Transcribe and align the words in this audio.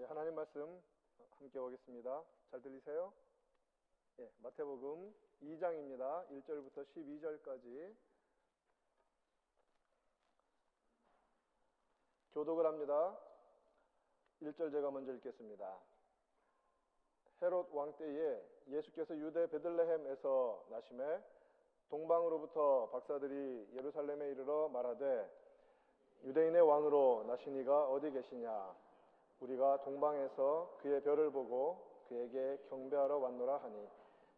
예, 0.00 0.04
하나님 0.06 0.34
말씀 0.34 0.82
함께 1.36 1.60
보겠습니다. 1.60 2.24
잘 2.50 2.62
들리세요? 2.62 3.12
예, 4.18 4.32
마태복음 4.38 5.14
2장입니다. 5.42 6.26
1절부터 6.30 6.86
12절까지 6.86 7.94
교독을 12.32 12.64
합니다. 12.64 13.18
1절 14.40 14.72
제가 14.72 14.90
먼저 14.90 15.12
읽겠습니다. 15.16 15.78
헤롯 17.42 17.68
왕 17.70 17.94
때에 17.98 18.42
예수께서 18.68 19.14
유대 19.18 19.50
베들레헴에서 19.50 20.66
나심에 20.70 21.22
동방으로부터 21.90 22.88
박사들이 22.88 23.68
예루살렘에 23.74 24.30
이르러 24.30 24.70
말하되 24.70 25.30
유대인의 26.24 26.62
왕으로 26.62 27.24
나시니가 27.26 27.90
어디 27.90 28.10
계시냐 28.10 28.89
우리가 29.40 29.82
동방에서 29.84 30.78
그의 30.82 31.02
별을 31.02 31.30
보고 31.30 31.78
그에게 32.08 32.58
경배하러 32.68 33.18
왔노라 33.18 33.56
하니 33.58 33.88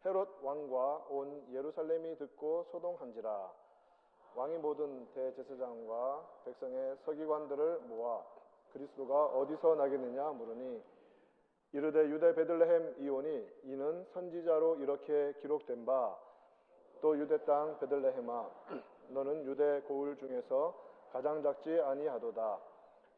헤롯 0.05 0.38
왕과 0.43 1.06
온 1.10 1.47
예루살렘이 1.52 2.16
듣고 2.19 2.66
소동한지라. 2.73 3.52
왕이 4.34 4.59
모든 4.59 5.07
대제사장과 5.15 6.27
백성의 6.45 6.96
서기관들을 7.05 7.80
모아 7.88 8.24
그리스도가 8.73 9.27
어디서 9.27 9.74
나겠느냐 9.74 10.30
물으니 10.30 10.83
이르되 11.73 12.09
유대 12.09 12.34
베들레헴 12.34 12.96
이오니 13.01 13.48
이는 13.65 14.07
선지자로 14.12 14.77
이렇게 14.77 15.34
기록된 15.41 15.84
바 15.84 16.16
또 17.02 17.19
유대 17.19 17.37
땅 17.45 17.77
베들레헴아 17.80 18.51
너는 19.09 19.45
유대 19.45 19.80
고을 19.88 20.16
중에서 20.16 20.73
가장 21.12 21.43
작지 21.43 21.79
아니하도다 21.80 22.59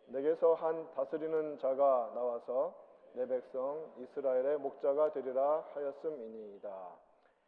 내게서 0.06 0.54
한 0.54 0.90
다스리는 0.94 1.58
자가 1.58 2.12
나와서 2.14 2.74
내 3.14 3.26
백성 3.26 3.92
이스라엘의 3.98 4.58
목자가 4.58 5.12
되리라 5.12 5.64
하였음이니이다. 5.74 6.88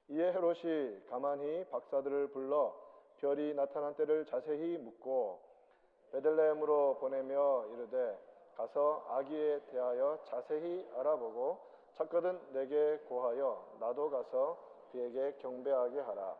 이에 0.08 0.32
헤롯이 0.32 1.06
가만히 1.10 1.64
박사들을 1.70 2.28
불러 2.28 2.74
별이 3.18 3.54
나타난 3.54 3.94
때를 3.94 4.24
자세히 4.26 4.78
묻고 4.78 5.40
베들레헴으로 6.12 6.98
보내며 7.00 7.64
이르되 7.72 8.18
가서 8.56 9.04
아기에 9.08 9.60
대하여 9.70 10.18
자세히 10.24 10.88
알아보고 10.96 11.58
찾거든 11.96 12.52
내게 12.52 12.98
고하여 13.08 13.76
나도 13.80 14.10
가서 14.10 14.56
그에게 14.92 15.34
경배하게 15.40 16.00
하라. 16.00 16.36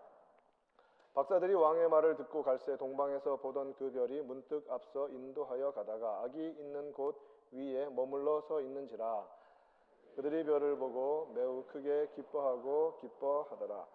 박사들이 1.17 1.55
왕의 1.55 1.89
말을 1.89 2.17
듣고 2.17 2.43
갈새 2.43 2.77
동방에서 2.77 3.37
보던 3.37 3.75
그 3.77 3.91
별이 3.91 4.21
문득 4.21 4.71
앞서 4.71 5.09
인도하여 5.09 5.73
가다가 5.73 6.21
아기 6.23 6.47
있는 6.47 6.93
곳 6.93 7.17
위에 7.53 7.89
머물러 7.89 8.43
서 8.43 8.61
있는지라. 8.61 9.27
그들이 10.15 10.45
별을 10.45 10.77
보고 10.77 11.31
매우 11.35 11.65
크게 11.69 12.09
기뻐하고 12.17 12.99
기뻐하더라. 13.01 13.87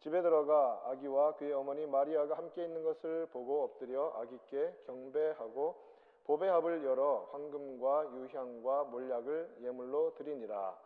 집에 0.00 0.20
들어가 0.20 0.82
아기와 0.84 1.36
그의 1.36 1.54
어머니 1.54 1.86
마리아가 1.86 2.36
함께 2.36 2.64
있는 2.64 2.84
것을 2.84 3.24
보고 3.32 3.64
엎드려 3.64 4.12
아기께 4.18 4.82
경배하고 4.84 5.76
보배합을 6.24 6.84
열어 6.84 7.30
황금과 7.32 8.12
유향과 8.12 8.84
몰약을 8.84 9.56
예물로 9.62 10.12
드리니라. 10.16 10.76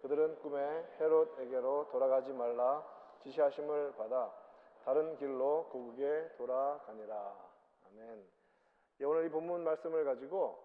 그들은 0.00 0.36
꿈에 0.36 0.86
헤롯에게로 0.98 1.88
돌아가지 1.90 2.32
말라 2.32 2.82
지시하심을 3.22 3.96
받아 3.98 4.39
다른 4.84 5.16
길로 5.18 5.68
고국에 5.70 6.32
돌아가니라. 6.36 7.36
아멘. 7.86 8.24
예, 9.00 9.04
오늘 9.04 9.26
이 9.26 9.28
본문 9.30 9.64
말씀을 9.64 10.04
가지고 10.04 10.58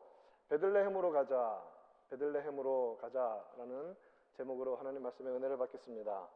베들레헴으로 0.49 1.11
가자, 1.11 1.63
베들레헴으로 2.09 2.99
가자라는 3.02 3.95
제목으로 4.38 4.75
하나님 4.75 5.03
말씀의 5.03 5.33
은혜를 5.35 5.57
받겠습니다. 5.57 6.27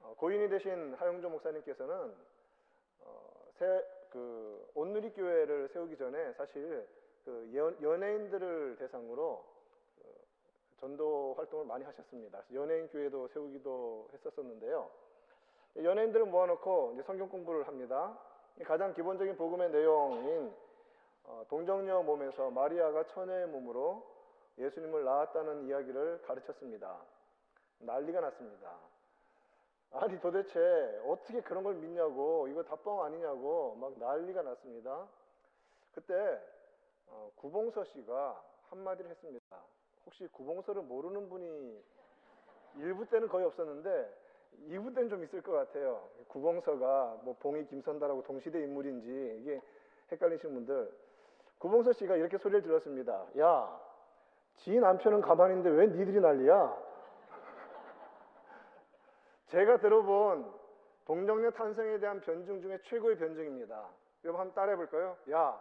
어, 0.00 0.14
고인이 0.18 0.48
되신 0.48 0.94
하영조 0.94 1.30
목사님께서는 1.30 2.14
어, 3.00 3.46
새, 3.58 3.86
그 4.10 4.70
온누리 4.74 5.12
교회를 5.12 5.68
세우기 5.68 5.96
전에 5.96 6.32
사실 6.34 6.86
그 7.24 7.50
연 7.54 7.76
예인들을 7.80 8.76
대상으로 8.78 9.44
그 9.96 10.02
전도 10.80 11.34
활동을 11.38 11.64
많이 11.64 11.84
하셨습니다. 11.84 12.42
연예인 12.52 12.88
교회도 12.88 13.28
세우기도 13.28 14.10
했었었는데요. 14.12 14.90
연예인들을 15.76 16.26
모아놓고 16.26 16.92
이제 16.94 17.02
성경 17.02 17.28
공부를 17.28 17.66
합니다. 17.66 18.16
가장 18.64 18.94
기본적인 18.94 19.36
복음의 19.36 19.70
내용인 19.70 20.54
어, 21.24 21.44
동정녀 21.48 22.02
몸에서 22.02 22.50
마리아가 22.50 23.06
처녀의 23.08 23.48
몸으로 23.48 24.06
예수님을 24.58 25.04
낳았다는 25.04 25.64
이야기를 25.64 26.22
가르쳤습니다. 26.22 26.96
난리가 27.80 28.20
났습니다. 28.20 28.70
아니 29.90 30.20
도대체 30.20 31.02
어떻게 31.06 31.40
그런 31.40 31.64
걸 31.64 31.74
믿냐고 31.74 32.46
이거 32.48 32.62
다 32.62 32.76
뻥 32.76 33.02
아니냐고 33.02 33.74
막 33.80 33.98
난리가 33.98 34.42
났습니다. 34.42 35.08
그때 35.94 36.40
어, 37.08 37.30
구봉서 37.36 37.84
씨가 37.84 38.42
한마디를 38.70 39.10
했습니다. 39.10 39.44
혹시 40.06 40.26
구봉서를 40.28 40.82
모르는 40.82 41.28
분이 41.28 41.82
일부 42.76 43.06
때는 43.06 43.28
거의 43.28 43.46
없었는데 43.46 44.23
2부 44.68 44.94
때는 44.94 45.08
좀 45.08 45.22
있을 45.22 45.42
것 45.42 45.52
같아요. 45.52 46.08
구봉서가 46.28 47.20
뭐 47.22 47.36
봉이 47.38 47.66
김선다라고 47.66 48.22
동시대 48.22 48.60
인물인지 48.60 49.38
이게 49.40 49.60
헷갈리시는 50.12 50.54
분들 50.54 50.92
구봉서 51.58 51.92
씨가 51.92 52.16
이렇게 52.16 52.38
소리를 52.38 52.62
들었습니다. 52.62 53.26
야, 53.38 53.80
지 54.56 54.78
남편은 54.78 55.20
가만히 55.20 55.54
있는데 55.54 55.70
왜 55.70 55.86
니들이 55.86 56.20
난리야? 56.20 56.74
제가 59.48 59.78
들어본 59.78 60.52
동정녀 61.06 61.50
탄생에 61.50 61.98
대한 61.98 62.20
변증 62.20 62.60
중에 62.60 62.78
최고의 62.84 63.16
변증입니다. 63.16 63.88
여러분 64.24 64.40
한번 64.40 64.54
따라해 64.54 64.76
볼까요? 64.76 65.16
야, 65.30 65.60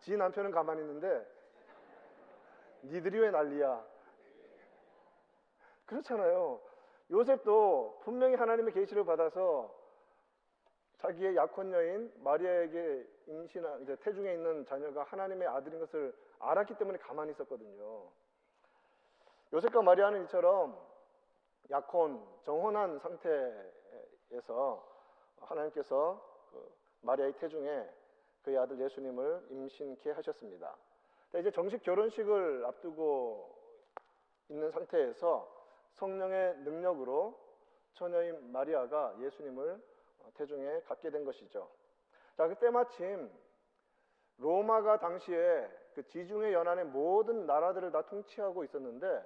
지 0.00 0.16
남편은 0.16 0.50
가만히 0.50 0.82
있는데 0.82 1.26
니들이 2.84 3.18
왜 3.18 3.30
난리야? 3.30 3.84
그렇잖아요. 5.86 6.60
요셉도 7.10 8.00
분명히 8.02 8.36
하나님의 8.36 8.72
계시를 8.72 9.04
받아서 9.04 9.74
자기의 10.98 11.34
약혼 11.34 11.72
여인 11.72 12.12
마리아에게 12.22 13.06
임신한 13.26 13.82
이제 13.82 13.96
태중에 13.96 14.34
있는 14.34 14.64
자녀가 14.66 15.02
하나님의 15.02 15.48
아들인 15.48 15.80
것을 15.80 16.14
알았기 16.38 16.76
때문에 16.76 16.98
가만히 16.98 17.32
있었거든요. 17.32 18.08
요셉과 19.52 19.82
마리아는 19.82 20.24
이처럼 20.24 20.78
약혼 21.70 22.22
정혼한 22.44 22.98
상태에서 22.98 24.86
하나님께서 25.40 26.22
그 26.50 26.72
마리아의 27.00 27.32
태중에 27.34 27.88
그의 28.42 28.58
아들 28.58 28.78
예수님을 28.80 29.46
임신케 29.50 30.10
하셨습니다. 30.10 30.76
이제 31.36 31.50
정식 31.50 31.82
결혼식을 31.82 32.64
앞두고 32.66 33.56
있는 34.48 34.70
상태에서 34.70 35.59
성령의 36.00 36.56
능력으로 36.60 37.38
처녀인 37.92 38.50
마리아가 38.50 39.14
예수님을 39.20 39.80
태중에 40.34 40.80
갖게 40.82 41.10
된 41.10 41.24
것이죠. 41.24 41.68
자, 42.36 42.48
그때 42.48 42.70
마침 42.70 43.30
로마가 44.38 44.98
당시에 44.98 45.68
그 45.94 46.06
지중해 46.06 46.54
연안의 46.54 46.86
모든 46.86 47.46
나라들을 47.46 47.90
다 47.92 48.06
통치하고 48.06 48.64
있었는데 48.64 49.22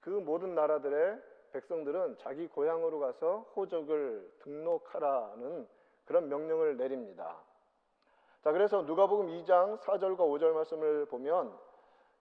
그 0.00 0.10
모든 0.10 0.54
나라들의 0.54 1.20
백성들은 1.52 2.18
자기 2.18 2.46
고향으로 2.46 3.00
가서 3.00 3.40
호적을 3.56 4.32
등록하라는 4.38 5.68
그런 6.04 6.28
명령을 6.28 6.76
내립니다. 6.76 7.42
자, 8.42 8.52
그래서 8.52 8.82
누가복음 8.82 9.26
2장 9.26 9.80
4절과 9.80 10.18
5절 10.18 10.52
말씀을 10.52 11.06
보면 11.06 11.58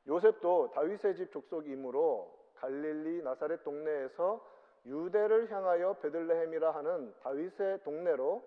요셉도 0.08 0.72
다윗의 0.72 1.16
집 1.16 1.32
족속이므로 1.32 2.41
갈릴리 2.62 3.24
나사렛 3.24 3.64
동네에서 3.64 4.40
유대를 4.86 5.52
향하여 5.52 5.94
베들레헴이라 5.94 6.72
하는 6.72 7.14
다윗의 7.22 7.84
동네로 7.84 8.44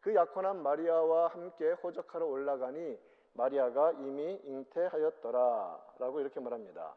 그 0.00 0.14
약혼한 0.14 0.62
마리아와 0.62 1.28
함께 1.28 1.70
호적하러 1.72 2.26
올라가니 2.26 2.98
마리아가 3.34 3.92
이미 3.92 4.40
잉태하였더라 4.44 5.80
라고 5.98 6.20
이렇게 6.20 6.40
말합니다. 6.40 6.94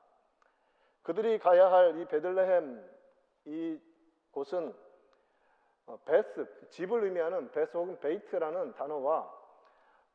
그들이 1.04 1.38
가야 1.40 1.72
할 1.72 1.96
이 1.98 2.06
베들레헴 2.06 2.90
이 3.46 3.80
곳은 4.32 4.74
어, 5.88 6.00
베스, 6.04 6.48
집을 6.72 7.04
의미하는 7.04 7.52
베스 7.52 7.78
혹은 7.78 8.00
베이트라는 8.00 8.74
단어와 8.74 9.32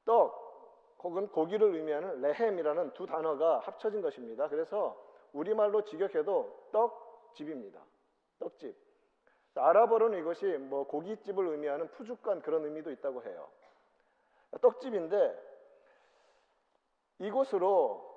떡 0.05 0.99
혹은 1.02 1.29
고기를 1.29 1.76
의미하는 1.76 2.20
레헴이라는 2.20 2.93
두 2.94 3.06
단어가 3.06 3.61
합쳐진 3.61 4.02
것입니다. 4.02 4.49
그래서 4.49 5.09
우리말로 5.32 5.84
직역해도 5.84 6.68
떡집입니다. 6.72 7.80
떡집. 8.38 8.76
아랍어로는 9.54 10.18
이것이 10.20 10.46
뭐 10.46 10.86
고깃집을 10.86 11.46
의미하는 11.48 11.90
푸죽간 11.90 12.40
그런 12.42 12.64
의미도 12.64 12.90
있다고 12.92 13.22
해요. 13.24 13.50
떡집인데 14.60 15.50
이곳으로 17.18 18.08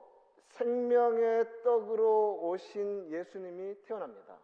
생명의 0.49 1.63
떡으로 1.63 2.39
오신 2.43 3.11
예수님이 3.11 3.81
태어납니다. 3.83 4.37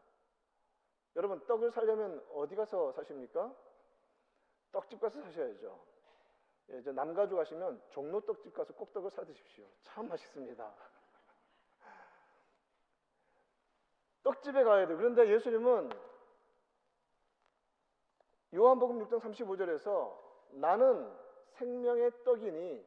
여러분 1.15 1.45
떡을 1.45 1.71
살려면 1.71 2.23
어디 2.33 2.55
가서 2.55 2.91
사십니까? 2.93 3.53
떡집 4.71 4.99
가서 4.99 5.21
사셔야죠. 5.21 5.79
예, 6.69 6.81
저 6.83 6.91
남가주 6.91 7.35
가시면 7.35 7.81
종로 7.89 8.21
떡집 8.21 8.53
가서 8.53 8.73
꼭 8.73 8.93
떡을 8.93 9.09
사 9.09 9.23
드십시오. 9.23 9.65
참 9.81 10.07
맛있습니다. 10.07 10.75
떡집에 14.29 14.63
가야 14.63 14.85
돼요. 14.85 14.97
그런데 14.97 15.27
예수님은 15.27 15.89
요한복음 18.53 18.99
6장 19.05 19.19
35절에서 19.19 20.15
나는 20.51 21.11
생명의 21.53 22.11
떡이니 22.23 22.85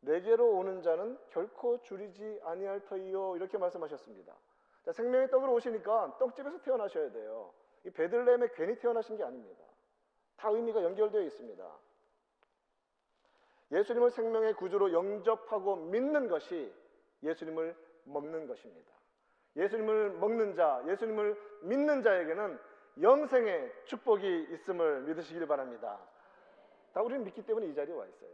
내게로 0.00 0.48
오는 0.56 0.82
자는 0.82 1.18
결코 1.30 1.82
줄이지 1.82 2.40
아니할 2.44 2.84
터이요 2.84 3.36
이렇게 3.36 3.58
말씀하셨습니다. 3.58 4.32
자, 4.84 4.92
생명의 4.92 5.28
떡으로 5.30 5.52
오시니까 5.54 6.18
떡집에서 6.18 6.60
태어나셔야 6.60 7.10
돼요. 7.10 7.52
이 7.84 7.90
베들레헴에 7.90 8.50
괜히 8.54 8.78
태어나신 8.78 9.16
게 9.16 9.24
아닙니다. 9.24 9.64
다 10.36 10.50
의미가 10.50 10.84
연결되어 10.84 11.22
있습니다. 11.22 11.78
예수님을 13.72 14.10
생명의 14.10 14.54
구주로 14.54 14.92
영접하고 14.92 15.76
믿는 15.76 16.28
것이 16.28 16.72
예수님을 17.24 17.76
먹는 18.04 18.46
것입니다. 18.46 18.95
예수님을 19.56 20.10
먹는 20.18 20.54
자, 20.54 20.82
예수님을 20.86 21.40
믿는 21.62 22.02
자에게는 22.02 22.58
영생의 23.00 23.72
축복이 23.84 24.48
있음을 24.50 25.02
믿으시길 25.02 25.46
바랍니다. 25.46 25.98
다 26.92 27.02
우리는 27.02 27.24
믿기 27.24 27.42
때문에 27.42 27.66
이 27.66 27.74
자리에 27.74 27.94
와 27.94 28.06
있어요. 28.06 28.30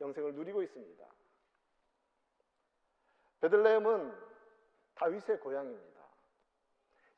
영생을 0.00 0.34
누리고 0.34 0.62
있습니다. 0.62 1.04
베들레헴은 3.40 4.14
다윗의 4.94 5.40
고향입니다. 5.40 6.00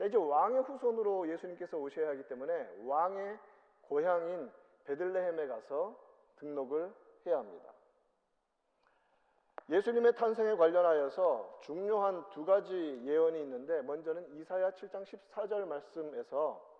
이제 0.04 0.16
왕의 0.16 0.62
후손으로 0.62 1.28
예수님께서 1.28 1.76
오셔야 1.78 2.10
하기 2.10 2.26
때문에 2.28 2.76
왕의 2.84 3.38
고향인 3.82 4.50
베들레헴에 4.84 5.46
가서 5.46 5.96
등록을 6.36 6.92
해야 7.26 7.38
합니다. 7.38 7.71
예수님의 9.68 10.14
탄생에 10.14 10.56
관련하여서 10.56 11.58
중요한 11.62 12.28
두 12.30 12.44
가지 12.44 13.00
예언이 13.04 13.40
있는데 13.42 13.82
먼저는 13.82 14.34
이사야 14.34 14.72
7장 14.72 15.04
14절 15.04 15.66
말씀에서 15.66 16.72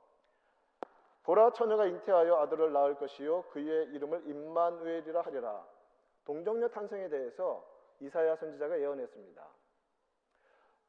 보라 1.22 1.52
처녀가 1.52 1.86
잉태하여 1.86 2.36
아들을 2.36 2.72
낳을 2.72 2.96
것이요 2.96 3.44
그의 3.50 3.86
이름을 3.88 4.26
임만우엘이라 4.26 5.22
하리라. 5.22 5.64
동정녀 6.24 6.68
탄생에 6.68 7.08
대해서 7.08 7.64
이사야 8.00 8.36
선지자가 8.36 8.78
예언했습니다. 8.80 9.46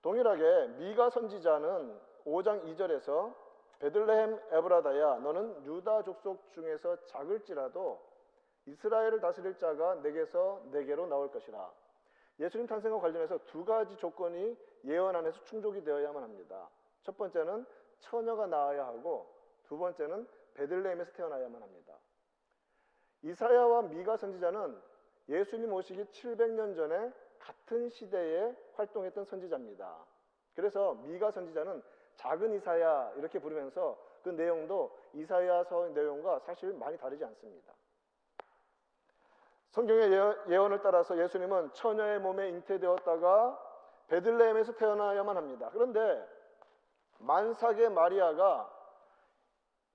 동일하게 0.01 0.67
미가 0.79 1.09
선지자는 1.11 1.99
5장 2.25 2.63
2절에서 2.65 3.33
베들레헴 3.79 4.41
에브라다야 4.51 5.19
너는 5.19 5.65
유다 5.65 6.03
족속 6.03 6.51
중에서 6.53 7.05
작을지라도 7.05 8.01
이스라엘을 8.65 9.19
다스릴 9.19 9.57
자가 9.57 9.95
내게서 9.95 10.61
내게로 10.71 11.07
나올 11.07 11.29
것이라. 11.31 11.82
예수님 12.39 12.67
탄생과 12.67 12.99
관련해서 12.99 13.39
두 13.45 13.63
가지 13.63 13.95
조건이 13.97 14.57
예언 14.85 15.15
안에서 15.15 15.43
충족이 15.43 15.83
되어야만 15.83 16.23
합니다. 16.23 16.69
첫 17.03 17.17
번째는 17.17 17.65
처녀가 17.99 18.47
나와야 18.47 18.87
하고 18.87 19.33
두 19.63 19.77
번째는 19.77 20.27
베들레헴에서 20.55 21.11
태어나야만 21.13 21.61
합니다. 21.61 21.93
이사야와 23.23 23.83
미가 23.83 24.17
선지자는 24.17 24.77
예수님 25.29 25.71
오시기 25.71 26.03
700년 26.05 26.75
전에 26.75 27.11
같은 27.39 27.89
시대에 27.89 28.55
활동했던 28.75 29.25
선지자입니다. 29.25 29.97
그래서 30.55 30.93
미가 30.95 31.31
선지자는 31.31 31.81
작은 32.15 32.53
이사야 32.53 33.13
이렇게 33.15 33.39
부르면서 33.39 33.97
그 34.23 34.29
내용도 34.29 34.97
이사야서 35.13 35.89
내용과 35.89 36.39
사실 36.39 36.73
많이 36.73 36.97
다르지 36.97 37.23
않습니다. 37.25 37.73
성경의 39.73 40.11
예언을 40.49 40.81
따라서 40.83 41.17
예수님은 41.17 41.73
처녀의 41.73 42.19
몸에 42.19 42.47
잉태되었다가 42.49 43.59
베들레헴에서 44.07 44.73
태어나야만 44.75 45.35
합니다. 45.35 45.69
그런데 45.73 46.27
만삭의 47.17 47.89
마리아가 47.89 48.71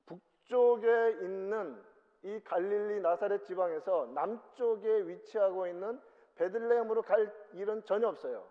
북쪽에 0.07 1.11
있는 1.21 1.81
이 2.23 2.41
갈릴리 2.43 3.01
나사렛 3.01 3.45
지방에서 3.45 4.07
남쪽에 4.15 5.07
위치하고 5.07 5.69
있는 5.69 6.01
베들레헴으로 6.35 7.03
갈 7.03 7.33
일은 7.53 7.85
전혀 7.85 8.09
없어요. 8.09 8.45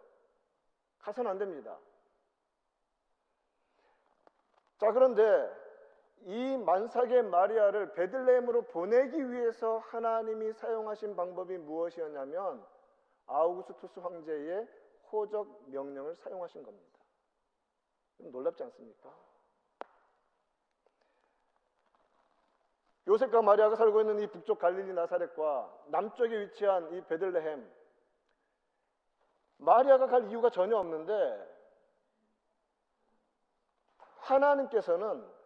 가서는 1.00 1.32
안 1.32 1.38
됩니다. 1.38 1.78
자, 4.78 4.94
그런데 4.94 5.67
이 6.22 6.58
만삭의 6.58 7.24
마리아를 7.24 7.94
베들레헴으로 7.94 8.64
보내기 8.64 9.32
위해서 9.32 9.78
하나님이 9.78 10.54
사용하신 10.54 11.16
방법이 11.16 11.58
무엇이었냐면 11.58 12.66
아우구스투스 13.28 14.00
황제의 14.00 14.68
호적 15.12 15.70
명령을 15.70 16.16
사용하신 16.16 16.64
겁니다. 16.64 17.00
놀랍지 18.18 18.64
않습니까? 18.64 19.10
요셉과 23.08 23.42
마리아가 23.42 23.76
살고 23.76 24.02
있는 24.02 24.20
이 24.20 24.28
북쪽 24.28 24.60
갈릴리 24.60 24.94
나사렛과 24.94 25.84
남쪽에 25.88 26.40
위치한 26.42 26.92
이 26.92 27.02
베들레헴 27.06 27.72
마리아가 29.60 30.08
갈 30.08 30.28
이유가 30.30 30.50
전혀 30.50 30.78
없는데 30.78 31.58
하나님께서는 34.18 35.37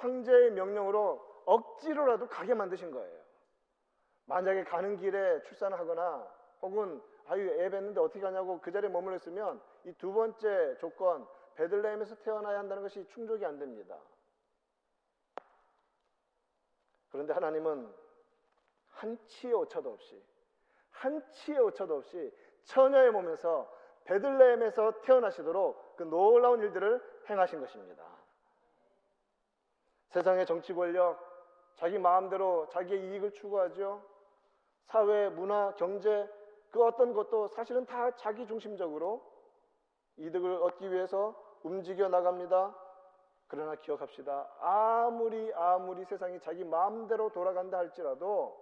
황제의 0.00 0.52
명령으로 0.52 1.42
억지로라도 1.46 2.28
가게 2.28 2.54
만드신 2.54 2.90
거예요. 2.90 3.20
만약에 4.26 4.64
가는 4.64 4.96
길에 4.96 5.42
출산하거나 5.42 6.26
혹은 6.62 7.02
아유 7.26 7.48
애 7.60 7.68
뱉는데 7.68 8.00
어떻게 8.00 8.20
가냐고 8.20 8.60
그 8.60 8.70
자리에 8.72 8.90
머물러 8.90 9.16
있으면 9.16 9.60
이 9.84 9.92
두 9.94 10.12
번째 10.12 10.76
조건 10.78 11.26
베들레헴에서 11.54 12.16
태어나야 12.16 12.58
한다는 12.58 12.82
것이 12.82 13.06
충족이 13.08 13.44
안 13.44 13.58
됩니다. 13.58 13.98
그런데 17.10 17.32
하나님은 17.32 17.92
한치의 18.88 19.54
오차도 19.54 19.92
없이 19.92 20.22
한치의 20.90 21.58
오차도 21.58 21.96
없이 21.96 22.32
처녀의 22.64 23.10
몸에서 23.10 23.70
베들레헴에서 24.04 25.00
태어나시도록 25.02 25.96
그 25.96 26.04
놀라운 26.04 26.60
일들을 26.60 27.24
행하신 27.28 27.60
것입니다. 27.60 28.19
세상의 30.10 30.44
정치 30.46 30.74
권력, 30.74 31.18
자기 31.76 31.98
마음대로 31.98 32.68
자기의 32.68 33.00
이익을 33.06 33.32
추구하죠. 33.32 34.02
사회, 34.84 35.28
문화, 35.30 35.72
경제 35.76 36.28
그 36.70 36.84
어떤 36.84 37.12
것도 37.14 37.48
사실은 37.48 37.86
다 37.86 38.10
자기 38.16 38.46
중심적으로 38.46 39.22
이득을 40.16 40.62
얻기 40.62 40.90
위해서 40.92 41.34
움직여 41.62 42.08
나갑니다. 42.08 42.74
그러나 43.46 43.74
기억합시다. 43.76 44.48
아무리 44.60 45.52
아무리 45.54 46.04
세상이 46.04 46.40
자기 46.40 46.64
마음대로 46.64 47.30
돌아간다 47.30 47.78
할지라도 47.78 48.56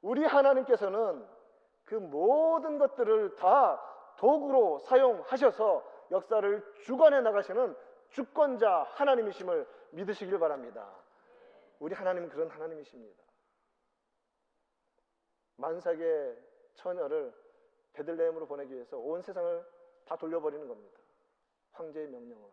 우리 0.00 0.24
하나님께서는 0.24 1.26
그 1.84 1.94
모든 1.94 2.78
것들을 2.78 3.36
다 3.36 3.80
도구로 4.16 4.78
사용하셔서 4.80 5.82
역사를 6.10 6.74
주관해 6.82 7.20
나가시는 7.20 7.76
주권자 8.10 8.86
하나님이심을 8.90 9.66
믿으시길 9.92 10.38
바랍니다. 10.38 10.90
우리 11.78 11.94
하나님은 11.94 12.28
그런 12.28 12.48
하나님이십니다. 12.48 13.22
만삭의 15.56 16.38
처녀를 16.74 17.32
베들레헴으로 17.92 18.46
보내기 18.46 18.74
위해서 18.74 18.98
온 18.98 19.20
세상을 19.20 19.64
다 20.04 20.16
돌려버리는 20.16 20.66
겁니다. 20.66 20.98
황제의 21.72 22.08
명령으로. 22.08 22.52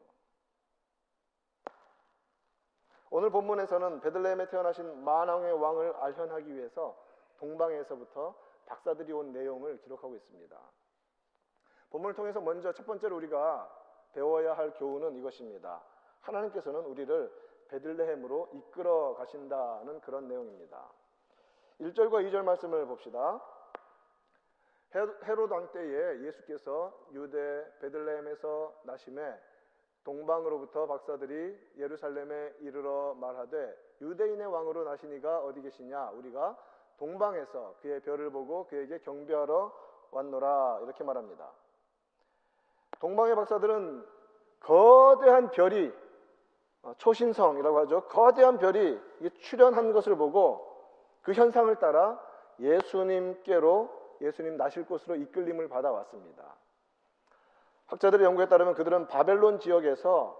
오늘 3.11 3.31
본문에서는 3.31 4.01
베들레헴에 4.01 4.49
태어나신 4.49 5.03
만왕의 5.03 5.53
왕을 5.53 5.95
알현하기 5.95 6.55
위해서 6.55 6.95
동방에서부터 7.37 8.35
박사들이 8.65 9.11
온 9.13 9.31
내용을 9.31 9.79
기록하고 9.81 10.15
있습니다. 10.15 10.59
본문을 11.89 12.13
통해서 12.13 12.39
먼저 12.39 12.71
첫 12.71 12.85
번째로 12.85 13.15
우리가 13.15 13.75
배워야 14.13 14.55
할 14.55 14.73
교훈은 14.73 15.15
이것입니다. 15.15 15.81
하나님께서는 16.21 16.81
우리를 16.81 17.31
베들레헴으로 17.69 18.49
이끌어 18.53 19.13
가신다는 19.15 20.01
그런 20.01 20.27
내용입니다. 20.27 20.89
1절과 21.79 22.27
2절 22.27 22.43
말씀을 22.43 22.85
봅시다. 22.85 23.41
헤롯 24.95 25.51
왕 25.51 25.71
때에 25.71 26.21
예수께서 26.21 26.93
유대 27.13 27.63
베들레헴에서 27.79 28.81
나심에 28.83 29.39
동방으로부터 30.03 30.87
박사들이 30.87 31.73
예루살렘에 31.77 32.55
이르러 32.61 33.13
말하되 33.13 33.77
유대인의 34.01 34.47
왕으로 34.47 34.85
나시니가 34.85 35.39
어디 35.43 35.61
계시냐 35.61 36.09
우리가 36.11 36.57
동방에서 36.97 37.75
그의 37.81 37.99
별을 38.01 38.31
보고 38.31 38.65
그에게 38.67 38.99
경배하러 38.99 39.71
왔노라 40.11 40.79
이렇게 40.83 41.03
말합니다. 41.03 41.51
동방의 42.99 43.35
박사들은 43.35 44.05
거대한 44.59 45.51
별이 45.51 45.87
어, 45.87 46.08
초신성이라고 46.97 47.79
하죠. 47.79 48.01
거대한 48.05 48.57
별이 48.57 48.99
출현한 49.39 49.91
것을 49.91 50.15
보고 50.15 50.65
그 51.21 51.33
현상을 51.33 51.73
따라 51.77 52.19
예수님께로 52.59 53.89
예수님 54.21 54.57
나실 54.57 54.85
곳으로 54.85 55.15
이끌림을 55.15 55.67
받아왔습니다. 55.69 56.55
학자들의 57.87 58.25
연구에 58.25 58.47
따르면 58.47 58.75
그들은 58.75 59.07
바벨론 59.07 59.59
지역에서 59.59 60.37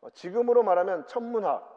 어, 0.00 0.10
지금으로 0.10 0.62
말하면 0.62 1.06
천문학, 1.06 1.72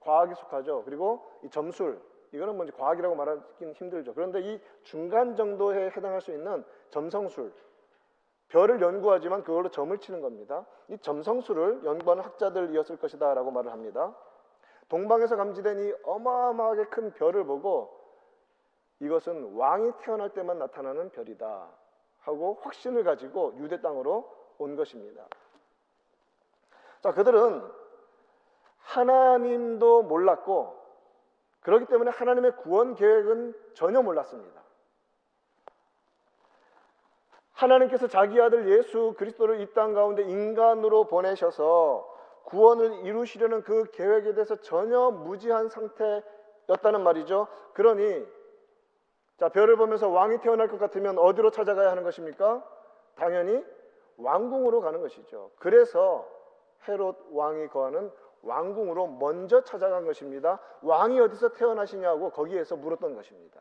과학이 0.00 0.34
속하죠. 0.34 0.82
그리고 0.84 1.26
이 1.42 1.50
점술, 1.50 2.00
이거는 2.32 2.56
뭔지 2.56 2.72
과학이라고 2.72 3.14
말하기는 3.14 3.74
힘들죠. 3.74 4.14
그런데 4.14 4.40
이 4.40 4.60
중간 4.82 5.36
정도에 5.36 5.90
해당할 5.90 6.20
수 6.20 6.32
있는 6.32 6.64
점성술, 6.90 7.52
별을 8.48 8.80
연구하지만 8.80 9.42
그걸로 9.42 9.70
점을 9.70 9.96
치는 9.98 10.20
겁니다. 10.20 10.64
이 10.88 10.98
점성술을 10.98 11.84
연구하는 11.84 12.22
학자들이었을 12.22 12.98
것이다 12.98 13.34
라고 13.34 13.50
말을 13.50 13.72
합니다. 13.72 14.14
동방에서 14.88 15.36
감지된 15.36 15.80
이 15.80 15.94
어마어마하게 16.04 16.84
큰 16.86 17.12
별을 17.12 17.44
보고 17.44 17.96
이것은 19.00 19.56
왕이 19.56 19.92
태어날 20.00 20.32
때만 20.32 20.58
나타나는 20.58 21.10
별이다 21.10 21.68
하고 22.20 22.58
확신을 22.62 23.04
가지고 23.04 23.54
유대 23.58 23.80
땅으로 23.80 24.32
온 24.58 24.76
것입니다. 24.76 25.26
자, 27.00 27.12
그들은 27.12 27.62
하나님도 28.78 30.04
몰랐고 30.04 30.76
그렇기 31.60 31.86
때문에 31.86 32.10
하나님의 32.12 32.56
구원 32.56 32.94
계획은 32.94 33.54
전혀 33.74 34.00
몰랐습니다. 34.00 34.65
하나님께서 37.56 38.06
자기 38.06 38.40
아들 38.40 38.68
예수 38.68 39.14
그리스도를 39.16 39.60
이 39.60 39.72
땅 39.72 39.94
가운데 39.94 40.22
인간으로 40.22 41.04
보내셔서 41.04 42.06
구원을 42.44 43.04
이루시려는 43.04 43.62
그 43.62 43.90
계획에 43.92 44.34
대해서 44.34 44.56
전혀 44.56 45.10
무지한 45.10 45.68
상태였다는 45.68 47.02
말이죠. 47.02 47.48
그러니 47.74 48.24
자 49.38 49.48
별을 49.48 49.76
보면서 49.76 50.08
왕이 50.08 50.40
태어날 50.40 50.68
것 50.68 50.78
같으면 50.78 51.18
어디로 51.18 51.50
찾아가야 51.50 51.90
하는 51.90 52.02
것입니까? 52.04 52.64
당연히 53.16 53.64
왕궁으로 54.18 54.80
가는 54.80 55.00
것이죠. 55.00 55.50
그래서 55.58 56.26
헤롯 56.88 57.16
왕이 57.32 57.68
거하는 57.68 58.10
왕궁으로 58.42 59.08
먼저 59.08 59.62
찾아간 59.62 60.04
것입니다. 60.06 60.60
왕이 60.82 61.18
어디서 61.20 61.50
태어나시냐고 61.50 62.30
거기에서 62.30 62.76
물었던 62.76 63.14
것입니다. 63.16 63.60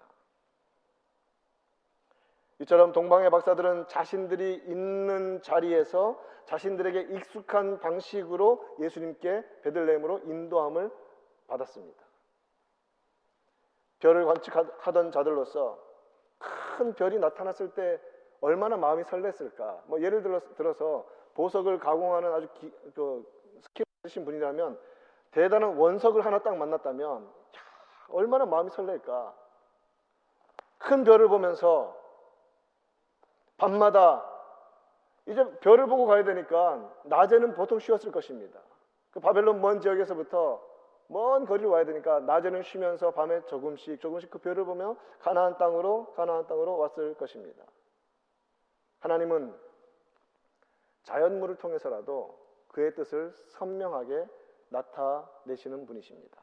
이처럼 2.60 2.94
동방의 2.94 3.30
박사들은 3.30 3.88
자신들이 3.88 4.64
있는 4.66 5.42
자리에서 5.42 6.20
자신들에게 6.46 7.16
익숙한 7.16 7.80
방식으로 7.80 8.78
예수님께 8.80 9.44
베들레헴으로 9.64 10.20
인도함을 10.20 10.90
받았습니다. 11.48 12.04
별을 14.00 14.26
관측하던 14.26 15.12
자들로서 15.12 15.80
큰 16.38 16.94
별이 16.94 17.20
나타났을 17.20 17.74
때 17.74 18.00
얼마나 18.42 18.78
마음이 18.78 19.04
설렜을까? 19.04 19.82
뭐 19.86 20.02
예를 20.02 20.22
들어서 20.56 21.06
보석을 21.34 21.80
가공하는 21.80 22.32
아주 22.32 22.48
기, 22.54 22.72
그 22.94 23.26
스킬 23.62 23.86
있으신 24.06 24.24
분이라면 24.26 24.80
대단한 25.32 25.76
원석을 25.78 26.26
하나 26.26 26.40
딱 26.40 26.56
만났다면 26.56 27.26
야, 27.26 27.30
얼마나 28.10 28.46
마음이 28.46 28.70
설렐까? 28.70 29.34
큰 30.78 31.04
별을 31.04 31.28
보면서 31.28 32.05
밤마다 33.58 34.24
이제 35.28 35.44
별을 35.60 35.88
보고 35.88 36.06
가야 36.06 36.24
되니까 36.24 36.92
낮에는 37.06 37.54
보통 37.54 37.80
쉬었을 37.80 38.12
것입니다. 38.12 38.60
그 39.12 39.20
바벨론 39.20 39.62
먼 39.62 39.80
지역에서부터 39.82 40.62
먼 41.08 41.46
거리를 41.46 41.70
와야 41.70 41.86
되니까 41.86 42.20
낮에는 42.20 42.64
쉬면서 42.64 43.12
밤에 43.12 43.46
조금씩 43.46 44.00
조금씩 44.02 44.30
그 44.30 44.40
별을 44.40 44.66
보며 44.66 44.96
가나안 45.20 45.58
땅으로 45.58 46.14
가나안 46.14 46.48
땅으로 46.48 46.78
왔을 46.78 47.14
것입니다. 47.16 47.64
하나님은 49.00 49.56
자연물을 51.04 51.58
통해서라도 51.58 52.38
그의 52.70 52.94
뜻을 52.96 53.34
선명하게 53.50 54.28
나타내시는 54.70 55.86
분이십니다. 55.86 56.42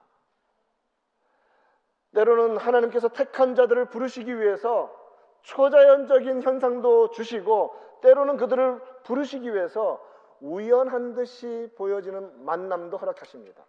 때로는 2.14 2.58
하나님께서 2.58 3.08
택한 3.08 3.54
자들을 3.54 3.86
부르시기 3.86 4.38
위해서 4.38 5.01
초자연적인 5.42 6.42
현상도 6.42 7.10
주시고 7.10 7.74
때로는 8.00 8.36
그들을 8.36 8.80
부르시기 9.04 9.52
위해서 9.54 10.04
우연한 10.40 11.14
듯이 11.14 11.70
보여지는 11.76 12.44
만남도 12.44 12.96
허락하십니다. 12.96 13.64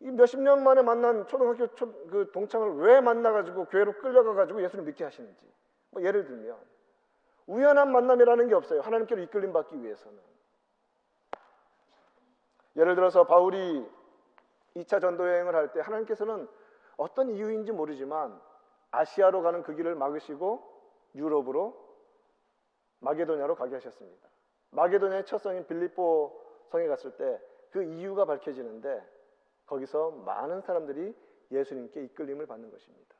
이 0.00 0.10
몇십 0.10 0.40
년 0.40 0.64
만에 0.64 0.80
만난 0.80 1.26
초등학교 1.26 1.66
초, 1.74 1.92
그 2.08 2.30
동창을 2.32 2.76
왜 2.76 3.00
만나가지고 3.02 3.66
교회로 3.66 3.98
끌려가가지고 3.98 4.62
예수를 4.62 4.84
믿게 4.84 5.04
하시는지. 5.04 5.46
뭐 5.90 6.02
예를 6.02 6.24
들면 6.24 6.56
우연한 7.46 7.92
만남이라는 7.92 8.48
게 8.48 8.54
없어요. 8.54 8.80
하나님께로 8.80 9.20
이끌림 9.22 9.52
받기 9.52 9.82
위해서는. 9.82 10.18
예를 12.76 12.94
들어서 12.94 13.24
바울이 13.24 13.86
2차 14.76 15.00
전도 15.00 15.28
여행을 15.28 15.54
할 15.54 15.72
때 15.72 15.80
하나님께서는 15.80 16.48
어떤 16.96 17.28
이유인지 17.30 17.72
모르지만 17.72 18.40
아시아로 18.92 19.42
가는 19.42 19.62
그 19.62 19.74
길을 19.74 19.96
막으시고 19.96 20.69
유럽으로 21.14 21.88
마게도냐로 23.00 23.54
가게 23.54 23.74
하셨습니다. 23.74 24.28
마게도냐의 24.70 25.24
첫 25.26 25.38
성인 25.38 25.66
빌립보 25.66 26.40
성에 26.70 26.86
갔을 26.86 27.16
때 27.16 27.50
그 27.70 27.82
이유가 27.82 28.24
밝혀지는데 28.24 29.02
거기서 29.66 30.10
많은 30.10 30.60
사람들이 30.60 31.14
예수님께 31.50 32.04
이끌림을 32.04 32.46
받는 32.46 32.70
것입니다. 32.70 33.14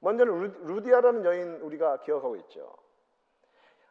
먼저는 0.00 0.66
루디아라는 0.66 1.24
여인 1.24 1.56
우리가 1.60 2.00
기억하고 2.00 2.36
있죠. 2.36 2.74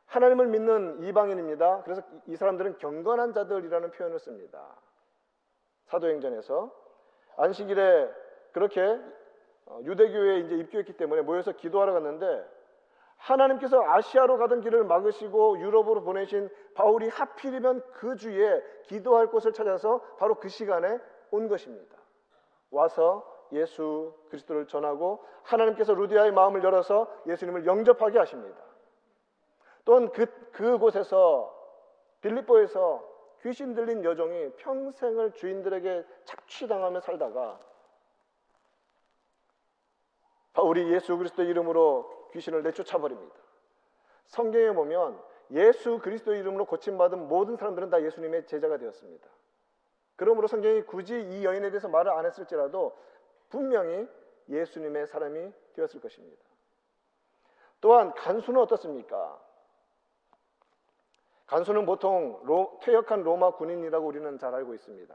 하나님을 0.07 0.47
믿는 0.47 1.03
이방인입니다. 1.03 1.83
그래서 1.83 2.01
이 2.27 2.35
사람들은 2.35 2.79
경건한 2.79 3.33
자들이라는 3.33 3.91
표현을 3.91 4.19
씁니다. 4.19 4.75
사도행전에서 5.85 6.75
안식일에 7.37 8.11
그렇게 8.51 8.99
어, 9.67 9.79
유대교회에 9.83 10.39
이제 10.39 10.55
입교했기 10.55 10.97
때문에 10.97 11.21
모여서 11.21 11.53
기도하러 11.53 11.93
갔는데 11.93 12.45
하나님께서 13.21 13.83
아시아로 13.83 14.37
가던 14.37 14.61
길을 14.61 14.83
막으시고 14.83 15.59
유럽으로 15.59 16.01
보내신 16.03 16.49
바울이 16.73 17.07
하필이면 17.07 17.83
그 17.93 18.15
주에 18.15 18.63
기도할 18.83 19.27
곳을 19.27 19.53
찾아서 19.53 19.99
바로 20.17 20.35
그 20.35 20.49
시간에 20.49 20.99
온 21.29 21.47
것입니다. 21.47 21.97
와서 22.71 23.27
예수 23.51 24.15
그리스도를 24.29 24.65
전하고 24.67 25.23
하나님께서 25.43 25.93
루디아의 25.93 26.31
마음을 26.31 26.63
열어서 26.63 27.07
예수님을 27.27 27.65
영접하게 27.65 28.17
하십니다. 28.17 28.57
또한 29.85 30.11
그, 30.11 30.25
그곳에서 30.51 31.53
빌립보에서 32.21 33.07
귀신 33.41 33.73
들린 33.73 34.03
여종이 34.03 34.51
평생을 34.57 35.33
주인들에게 35.33 36.05
착취당하며 36.25 37.01
살다가 37.01 37.59
바울이 40.53 40.91
예수 40.93 41.17
그리스도 41.17 41.43
이름으로 41.43 42.20
귀신을 42.31 42.63
내쫓아 42.63 42.97
버립니다. 42.97 43.35
성경에 44.25 44.71
보면 44.71 45.21
예수 45.51 45.99
그리스도 45.99 46.33
이름으로 46.33 46.65
고침받은 46.65 47.27
모든 47.27 47.57
사람들은 47.57 47.89
다 47.89 48.01
예수님의 48.01 48.47
제자가 48.47 48.77
되었습니다. 48.77 49.27
그러므로 50.15 50.47
성경이 50.47 50.83
굳이 50.83 51.19
이 51.19 51.43
여인에 51.43 51.69
대해서 51.71 51.87
말을 51.89 52.11
안 52.11 52.25
했을지라도 52.25 52.97
분명히 53.49 54.07
예수님의 54.49 55.07
사람이 55.07 55.51
되었을 55.73 55.99
것입니다. 55.99 56.43
또한 57.81 58.13
간수는 58.13 58.61
어떻습니까? 58.61 59.41
간수는 61.47 61.85
보통 61.85 62.39
로, 62.43 62.79
퇴역한 62.81 63.23
로마 63.23 63.51
군인이라고 63.55 64.07
우리는 64.07 64.37
잘 64.37 64.53
알고 64.55 64.73
있습니다. 64.73 65.13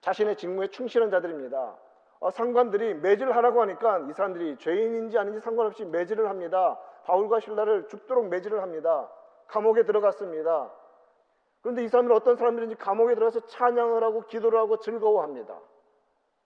자신의 0.00 0.36
직무에 0.36 0.68
충실한 0.68 1.10
자들입니다. 1.10 1.76
어, 2.20 2.30
상관들이 2.30 2.94
매질을 2.94 3.36
하라고 3.36 3.62
하니까 3.62 4.00
이 4.00 4.12
사람들이 4.12 4.56
죄인인지 4.58 5.18
아닌지 5.18 5.40
상관없이 5.40 5.84
매질을 5.84 6.28
합니다. 6.28 6.78
바울과 7.04 7.40
신라를 7.40 7.88
죽도록 7.88 8.28
매질을 8.28 8.60
합니다. 8.62 9.08
감옥에 9.46 9.84
들어갔습니다. 9.84 10.72
그런데 11.62 11.84
이 11.84 11.88
사람들은 11.88 12.16
어떤 12.16 12.36
사람들인지 12.36 12.76
감옥에 12.76 13.14
들어가서 13.14 13.46
찬양을 13.46 14.02
하고 14.02 14.22
기도를 14.22 14.58
하고 14.58 14.78
즐거워합니다. 14.78 15.58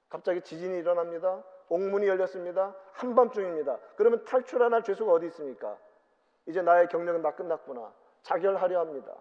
갑자기 0.08 0.42
지진이 0.42 0.78
일어납니다. 0.78 1.42
옥문이 1.68 2.06
열렸습니다. 2.06 2.74
한밤중입니다. 2.92 3.78
그러면 3.96 4.24
탈출하나 4.24 4.76
할 4.76 4.82
죄수가 4.82 5.10
어디 5.10 5.26
있습니까? 5.26 5.76
이제 6.46 6.60
나의 6.60 6.88
경력은 6.88 7.22
다 7.22 7.34
끝났구나. 7.34 7.92
자결하려 8.22 8.78
합니다. 8.78 9.14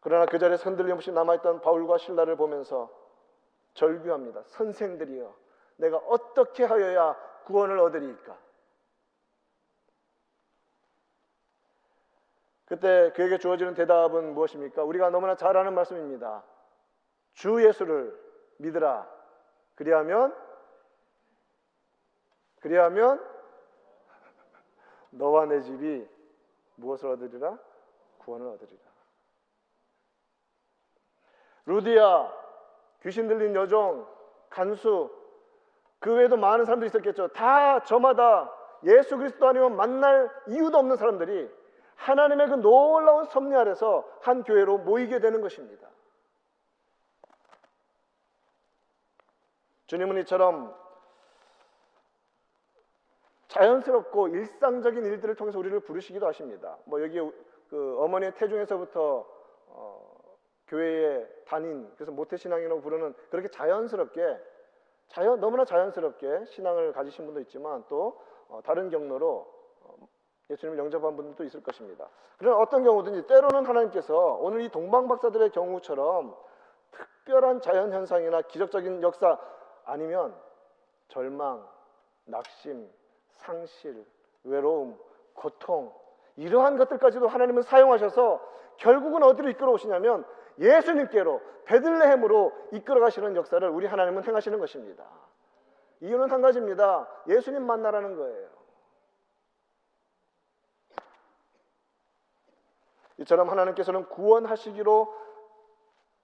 그러나 0.00 0.26
그 0.26 0.38
자리에 0.38 0.56
흔들림 0.56 0.94
없이 0.94 1.12
남아있던 1.12 1.60
바울과 1.60 1.98
신라를 1.98 2.36
보면서 2.36 2.90
절규합니다. 3.74 4.42
선생들이여, 4.44 5.34
내가 5.76 5.98
어떻게 5.98 6.64
하여야 6.64 7.14
구원을 7.44 7.78
얻으리까? 7.78 8.38
그때 12.66 13.12
그에게 13.16 13.38
주어지는 13.38 13.74
대답은 13.74 14.32
무엇입니까? 14.32 14.84
우리가 14.84 15.10
너무나 15.10 15.34
잘 15.34 15.56
아는 15.56 15.74
말씀입니다. 15.74 16.44
주 17.34 17.66
예수를 17.66 18.16
믿으라. 18.58 19.10
그리하면 19.74 20.36
그리하면 22.60 23.26
너와 25.10 25.46
내 25.46 25.60
집이 25.62 26.08
무엇을 26.76 27.08
얻으리라? 27.10 27.58
구원을 28.18 28.46
얻으리라. 28.48 28.89
루디아, 31.66 32.32
귀신 33.02 33.28
들린 33.28 33.54
여종, 33.54 34.06
간수, 34.48 35.10
그 35.98 36.14
외에도 36.14 36.36
많은 36.36 36.64
사람들이 36.64 36.88
있었겠죠. 36.88 37.28
다 37.28 37.82
저마다 37.84 38.50
예수 38.84 39.16
그리스도 39.16 39.46
아니면 39.46 39.76
만날 39.76 40.30
이유도 40.48 40.78
없는 40.78 40.96
사람들이 40.96 41.50
하나님의 41.96 42.48
그 42.48 42.54
놀라운 42.54 43.26
섭리 43.26 43.54
아래서 43.54 44.08
한 44.20 44.42
교회로 44.42 44.78
모이게 44.78 45.20
되는 45.20 45.42
것입니다. 45.42 45.88
주님은 49.86 50.18
이처럼 50.22 50.74
자연스럽고 53.48 54.28
일상적인 54.28 55.04
일들을 55.04 55.34
통해서 55.34 55.58
우리를 55.58 55.80
부르시기도 55.80 56.26
하십니다. 56.28 56.78
뭐 56.84 57.02
여기 57.02 57.18
그 57.68 57.96
어머니의 57.98 58.34
태중에서부터 58.36 59.26
어, 59.66 59.99
교회의 60.70 61.28
단인 61.46 61.90
그래서 61.96 62.12
모태신앙이라고 62.12 62.80
부르는 62.80 63.14
그렇게 63.28 63.48
자연스럽게 63.48 64.38
자연 65.08 65.40
너무나 65.40 65.64
자연스럽게 65.64 66.46
신앙을 66.46 66.92
가지신 66.92 67.26
분도 67.26 67.40
있지만 67.40 67.84
또 67.88 68.20
어, 68.48 68.60
다른 68.64 68.88
경로로 68.88 69.46
어, 69.82 70.08
예수님을 70.48 70.78
영접한 70.78 71.16
분들도 71.16 71.42
있을 71.44 71.62
것입니다. 71.62 72.08
그러나 72.38 72.58
어떤 72.58 72.84
경우든지 72.84 73.26
때로는 73.26 73.66
하나님께서 73.66 74.16
오늘 74.40 74.62
이 74.62 74.68
동방 74.68 75.08
박사들의 75.08 75.50
경우처럼 75.50 76.36
특별한 76.92 77.60
자연 77.60 77.92
현상이나 77.92 78.42
기적적인 78.42 79.02
역사 79.02 79.38
아니면 79.84 80.34
절망, 81.08 81.66
낙심, 82.26 82.88
상실, 83.32 84.06
외로움, 84.44 84.96
고통 85.34 85.92
이러한 86.36 86.76
것들까지도 86.76 87.26
하나님은 87.26 87.62
사용하셔서 87.62 88.40
결국은 88.76 89.22
어디로 89.24 89.50
이끌어 89.50 89.72
오시냐면 89.72 90.24
예수님께로 90.58 91.40
베들레헴으로 91.64 92.68
이끌어 92.72 93.00
가시는 93.00 93.36
역사를 93.36 93.66
우리 93.68 93.86
하나님은 93.86 94.24
행하시는 94.24 94.58
것입니다. 94.58 95.04
이유는 96.00 96.30
한 96.30 96.42
가지입니다. 96.42 97.08
예수님 97.28 97.62
만나라는 97.64 98.16
거예요. 98.16 98.48
이처럼 103.18 103.50
하나님께서는 103.50 104.08
구원하시기로 104.08 105.14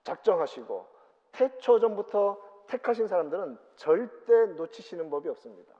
작정하시고 0.04 0.86
태초 1.32 1.78
전부터 1.78 2.40
택하신 2.68 3.06
사람들은 3.06 3.58
절대 3.76 4.46
놓치시는 4.46 5.10
법이 5.10 5.28
없습니다. 5.28 5.74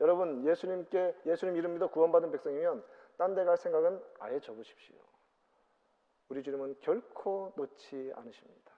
여러분 0.00 0.44
예수님께 0.44 1.16
예수님 1.26 1.56
이름 1.56 1.74
믿어 1.74 1.86
구원받은 1.88 2.32
백성이면 2.32 2.84
딴 3.16 3.34
데 3.34 3.44
갈 3.44 3.56
생각은 3.56 4.02
아예 4.18 4.40
접으십시오. 4.40 4.96
우리 6.32 6.42
주님은 6.42 6.76
결코 6.80 7.52
놓지 7.56 8.10
않으십니다. 8.16 8.72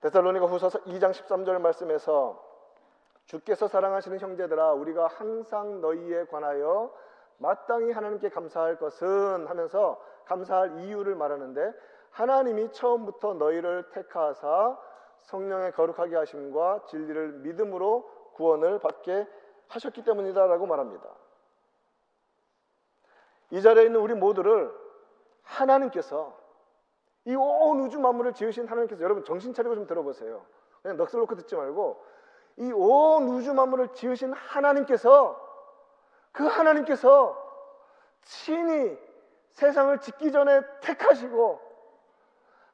데살로니가 0.00 0.46
후서서 0.46 0.84
2장 0.84 1.10
13절 1.10 1.60
말씀에서 1.60 2.42
주께서 3.26 3.68
사랑하시는 3.68 4.18
형제들아 4.18 4.72
우리가 4.72 5.08
항상 5.08 5.82
너희에 5.82 6.24
관하여 6.24 6.94
마땅히 7.36 7.92
하나님께 7.92 8.30
감사할 8.30 8.78
것은 8.78 9.46
하면서 9.46 10.02
감사할 10.24 10.78
이유를 10.78 11.14
말하는데 11.14 11.74
하나님이 12.12 12.72
처음부터 12.72 13.34
너희를 13.34 13.90
택하사 13.90 14.78
성령의 15.18 15.72
거룩하게 15.72 16.16
하심과 16.16 16.86
진리를 16.86 17.32
믿음으로 17.40 18.08
구원을 18.32 18.78
받게 18.78 19.28
하셨기 19.68 20.02
때문이다라고 20.04 20.64
말합니다. 20.64 21.21
이 23.52 23.60
자리에 23.62 23.84
있는 23.84 24.00
우리 24.00 24.14
모두를 24.14 24.72
하나님께서 25.42 26.36
이 27.24 27.34
온 27.36 27.80
우주 27.82 28.00
만물을 28.00 28.32
지으신 28.34 28.66
하나님께서 28.66 29.02
여러분 29.04 29.24
정신 29.24 29.54
차리고 29.54 29.74
좀 29.76 29.86
들어보세요. 29.86 30.44
그냥 30.82 30.96
넋을 30.96 31.20
놓고 31.20 31.36
듣지 31.36 31.54
말고 31.54 32.02
이 32.56 32.72
온 32.72 33.28
우주 33.28 33.54
만물을 33.54 33.88
지으신 33.94 34.32
하나님께서 34.32 35.40
그 36.32 36.44
하나님께서 36.46 37.38
친히 38.22 38.98
세상을 39.50 39.98
짓기 40.00 40.32
전에 40.32 40.62
택하시고 40.80 41.60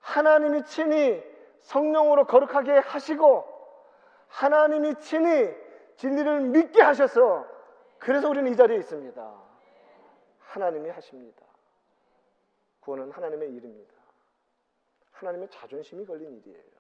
하나님이 0.01 0.65
친히 0.65 1.23
성령으로 1.61 2.27
거룩하게 2.27 2.79
하시고 2.79 3.45
하나님이 4.29 4.95
친히 5.01 5.55
진리를 5.97 6.41
믿게 6.41 6.81
하셔서 6.83 7.45
그래서 7.99 8.29
우리는 8.29 8.51
이 8.53 8.57
자리에 8.57 8.77
있습니다. 8.79 9.48
하나님이 10.49 10.89
하십니다. 10.91 11.47
구원은 12.81 13.11
하나님의 13.11 13.53
일입니다. 13.53 13.95
하나님의 15.13 15.49
자존심이 15.51 16.07
걸린 16.07 16.37
일이에요. 16.39 16.79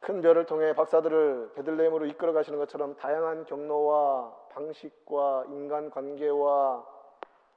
큰 0.00 0.20
별을 0.20 0.46
통해 0.46 0.74
박사들을 0.74 1.52
베들레헴으로 1.54 2.06
이끌어 2.06 2.32
가시는 2.32 2.58
것처럼 2.58 2.96
다양한 2.96 3.44
경로와 3.44 4.48
방식과 4.50 5.44
인간 5.48 5.90
관계와 5.90 6.84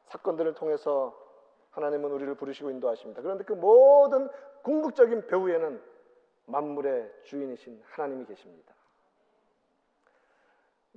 사건들을 0.05 0.53
통해서 0.53 1.19
하나님은 1.71 2.11
우리를 2.11 2.35
부르시고 2.35 2.69
인도하십니다. 2.69 3.23
그런데 3.23 3.43
그 3.43 3.53
모든 3.53 4.29
궁극적인 4.61 5.25
배후에는 5.25 5.81
만물의 6.45 7.11
주인이신 7.23 7.81
하나님이 7.83 8.25
계십니다. 8.25 8.74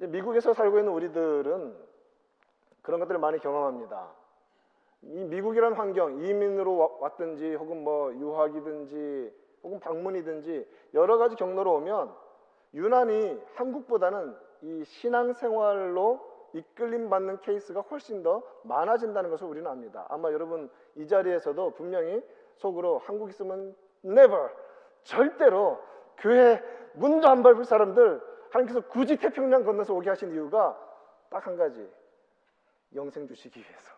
미국에서 0.07 0.55
살고 0.55 0.79
있는 0.79 0.93
우리들은 0.93 1.77
그런 2.83 3.01
것들을 3.01 3.19
많이 3.21 3.39
경험합니다. 3.39 4.09
이 5.03 5.25
미국이란 5.25 5.75
환경, 5.75 6.25
이민으로 6.25 6.99
왔든지 7.01 7.55
혹은 7.55 7.85
뭐 7.85 8.13
유학이든지 8.15 9.33
혹은 9.63 9.81
방문이든지 9.81 10.69
여러 10.95 11.19
가지 11.19 11.37
경로로 11.37 11.75
오면 11.75 12.13
유난히 12.75 13.41
한국보다는 13.55 14.37
이 14.63 14.85
신앙생활로 14.85 16.21
이끌림 16.53 17.11
받는 17.11 17.41
케이스가 17.43 17.81
훨씬 17.83 18.23
더 18.23 18.43
많아진다는 18.63 19.31
것을 19.31 19.47
우리는 19.47 19.71
압니다. 19.71 20.07
아마 20.09 20.33
여러분 20.33 20.71
이 20.97 21.07
자리에서도 21.07 21.71
분명히 21.73 22.23
속으로 22.57 22.99
한국 22.99 23.31
있으면 23.31 23.75
never 24.05 24.49
절대로 25.03 25.79
교회 26.17 26.63
문도 26.95 27.29
안 27.29 27.43
밟을 27.43 27.65
사람들 27.65 28.21
하나님께서 28.51 28.89
굳이 28.89 29.17
태평양 29.17 29.65
건너서 29.65 29.95
오게 29.95 30.09
하신 30.11 30.33
이유가 30.33 30.79
딱 31.31 31.47
한 31.47 31.57
가지 31.57 31.91
영생 32.95 33.27
주시기 33.27 33.61
위해서 33.61 33.93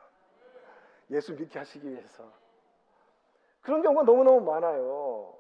예수 1.11 1.35
믿게 1.35 1.59
하시기 1.59 1.89
위해서 1.89 2.25
그런 3.63 3.83
경우가 3.83 4.05
너무너무 4.05 4.41
많아요. 4.41 5.37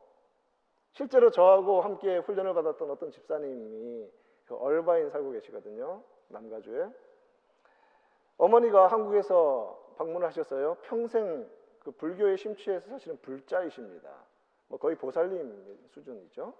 실제로 0.92 1.31
저하고 1.31 1.81
함께 1.81 2.18
훈련을 2.18 2.55
받았던 2.55 2.90
어떤 2.90 3.11
집사님이 3.11 4.11
그 4.46 4.57
얼바인 4.57 5.11
살고 5.11 5.31
계시거든요. 5.31 6.03
남가주에. 6.29 6.88
어머니가 8.37 8.88
한국에서 8.88 9.94
방문을 9.96 10.27
하셨어요. 10.29 10.77
평생 10.83 11.49
그 11.81 11.90
불교에 11.92 12.37
심취해서 12.37 12.88
사실은 12.88 13.18
불자이십니다. 13.23 14.11
뭐 14.68 14.79
거의 14.79 14.96
보살님 14.96 15.88
수준이죠. 15.90 16.53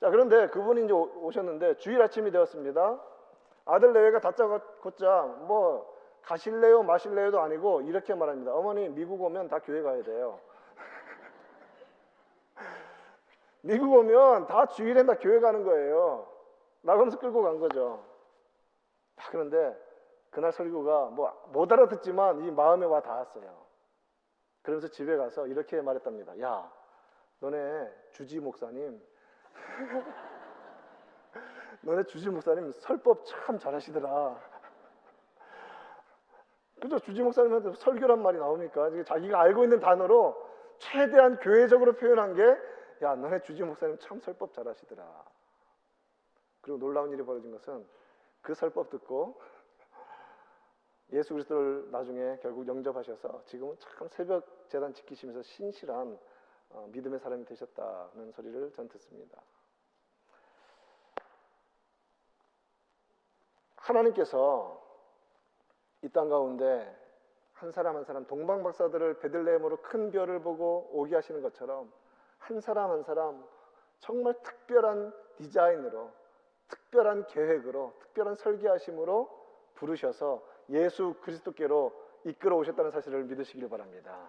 자, 0.00 0.10
그런데 0.10 0.48
그분이 0.48 0.84
이제 0.84 0.92
오셨는데 0.92 1.76
주일 1.78 2.00
아침이 2.00 2.30
되었습니다. 2.30 3.00
아들 3.64 3.92
내외가 3.92 4.20
다짜 4.20 4.46
곧자 4.80 5.22
뭐 5.46 5.92
가실래요 6.22 6.82
마실래요도 6.82 7.40
아니고 7.40 7.82
이렇게 7.82 8.14
말합니다. 8.14 8.54
어머니 8.54 8.88
미국 8.88 9.20
오면 9.22 9.48
다 9.48 9.58
교회 9.58 9.82
가야 9.82 10.02
돼요. 10.02 10.38
미국 13.62 13.92
오면 13.92 14.46
다 14.46 14.66
주일엔 14.66 15.06
다 15.06 15.14
교회 15.16 15.40
가는 15.40 15.64
거예요. 15.64 16.26
나가면서 16.82 17.18
끌고 17.18 17.42
간 17.42 17.58
거죠. 17.58 18.04
그런데 19.30 19.76
그날 20.30 20.52
설교가 20.52 21.06
뭐 21.06 21.34
못 21.52 21.72
알아듣지만 21.72 22.44
이 22.44 22.50
마음에 22.50 22.86
와 22.86 23.00
닿았어요. 23.00 23.66
그러면서 24.62 24.88
집에 24.88 25.16
가서 25.16 25.46
이렇게 25.46 25.80
말했답니다. 25.80 26.38
야, 26.40 26.70
너네 27.40 27.90
주지 28.12 28.38
목사님, 28.38 29.00
너네 31.82 32.04
주지 32.04 32.28
목사님 32.28 32.72
설법 32.72 33.24
참 33.24 33.58
잘하시더라. 33.58 34.36
그죠? 36.80 36.98
주지 37.00 37.22
목사님한테 37.22 37.72
설교란 37.74 38.22
말이 38.22 38.38
나오니까 38.38 39.02
자기가 39.04 39.40
알고 39.40 39.64
있는 39.64 39.80
단어로 39.80 40.48
최대한 40.78 41.38
교회적으로 41.38 41.94
표현한 41.94 42.34
게 42.34 42.42
야, 43.02 43.14
너네 43.14 43.42
주지 43.42 43.62
목사님 43.62 43.98
참 43.98 44.20
설법 44.20 44.52
잘하시더라. 44.52 45.24
그리고 46.60 46.78
놀라운 46.78 47.12
일이 47.12 47.22
벌어진 47.22 47.50
것은 47.52 47.86
그 48.42 48.54
설법 48.54 48.90
듣고 48.90 49.40
예수 51.12 51.32
그리스도를 51.32 51.90
나중에 51.90 52.38
결국 52.42 52.66
영접하셔서 52.66 53.42
지금은 53.46 53.76
참 53.78 54.08
새벽 54.08 54.68
재단 54.68 54.92
지키시면서 54.92 55.42
신실한 55.42 56.18
어, 56.70 56.88
믿음의 56.92 57.18
사람이 57.20 57.44
되셨다는 57.44 58.32
소리를 58.32 58.72
전 58.72 58.88
듣습니다. 58.88 59.40
하나님께서 63.76 64.86
이 66.02 66.08
땅 66.10 66.28
가운데 66.28 66.96
한 67.54 67.72
사람 67.72 67.96
한 67.96 68.04
사람 68.04 68.24
동방 68.26 68.62
박사들을 68.62 69.18
베들레헴으로 69.18 69.78
큰 69.82 70.10
별을 70.12 70.40
보고 70.42 70.88
오게 70.92 71.16
하시는 71.16 71.42
것처럼 71.42 71.92
한 72.38 72.60
사람 72.60 72.90
한 72.90 73.02
사람 73.02 73.44
정말 73.98 74.34
특별한 74.42 75.12
디자인으로 75.36 76.12
특별한 76.68 77.26
계획으로 77.26 77.94
특별한 77.98 78.36
설계하심으로 78.36 79.28
부르셔서 79.74 80.44
예수 80.70 81.14
그리스도께로 81.22 81.92
이끌어 82.24 82.56
오셨다는 82.56 82.90
사실을 82.92 83.24
믿으시길 83.24 83.68
바랍니다. 83.68 84.28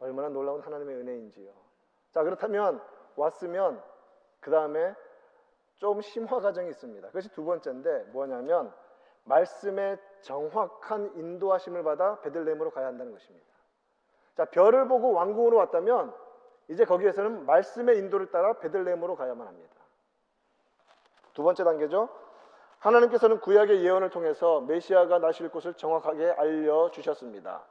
얼마나 0.00 0.28
놀라운 0.28 0.60
하나님의 0.60 0.96
은혜인지요. 0.96 1.52
자, 2.10 2.22
그렇다면 2.22 2.80
왔으면 3.16 3.82
그 4.40 4.50
다음에 4.50 4.94
좀 5.76 6.00
심화 6.00 6.40
과정이 6.40 6.68
있습니다. 6.70 7.06
그것이 7.08 7.30
두 7.30 7.44
번째인데 7.44 8.04
뭐냐면 8.12 8.72
말씀의 9.24 9.98
정확한 10.22 11.12
인도하심을 11.14 11.82
받아 11.82 12.20
베들레헴으로 12.20 12.70
가야 12.70 12.86
한다는 12.86 13.12
것입니다. 13.12 13.46
자, 14.36 14.44
별을 14.46 14.88
보고 14.88 15.12
왕궁으로 15.12 15.56
왔다면 15.56 16.14
이제 16.68 16.84
거기에서는 16.84 17.46
말씀의 17.46 17.98
인도를 17.98 18.30
따라 18.30 18.54
베들레헴으로 18.54 19.16
가야만 19.16 19.46
합니다. 19.46 19.74
두 21.34 21.42
번째 21.42 21.64
단계죠. 21.64 22.08
하나님께서는 22.78 23.40
구약의 23.40 23.84
예언을 23.84 24.10
통해서 24.10 24.60
메시아가 24.62 25.18
나실 25.18 25.48
곳을 25.50 25.74
정확하게 25.74 26.30
알려 26.30 26.90
주셨습니다. 26.90 27.62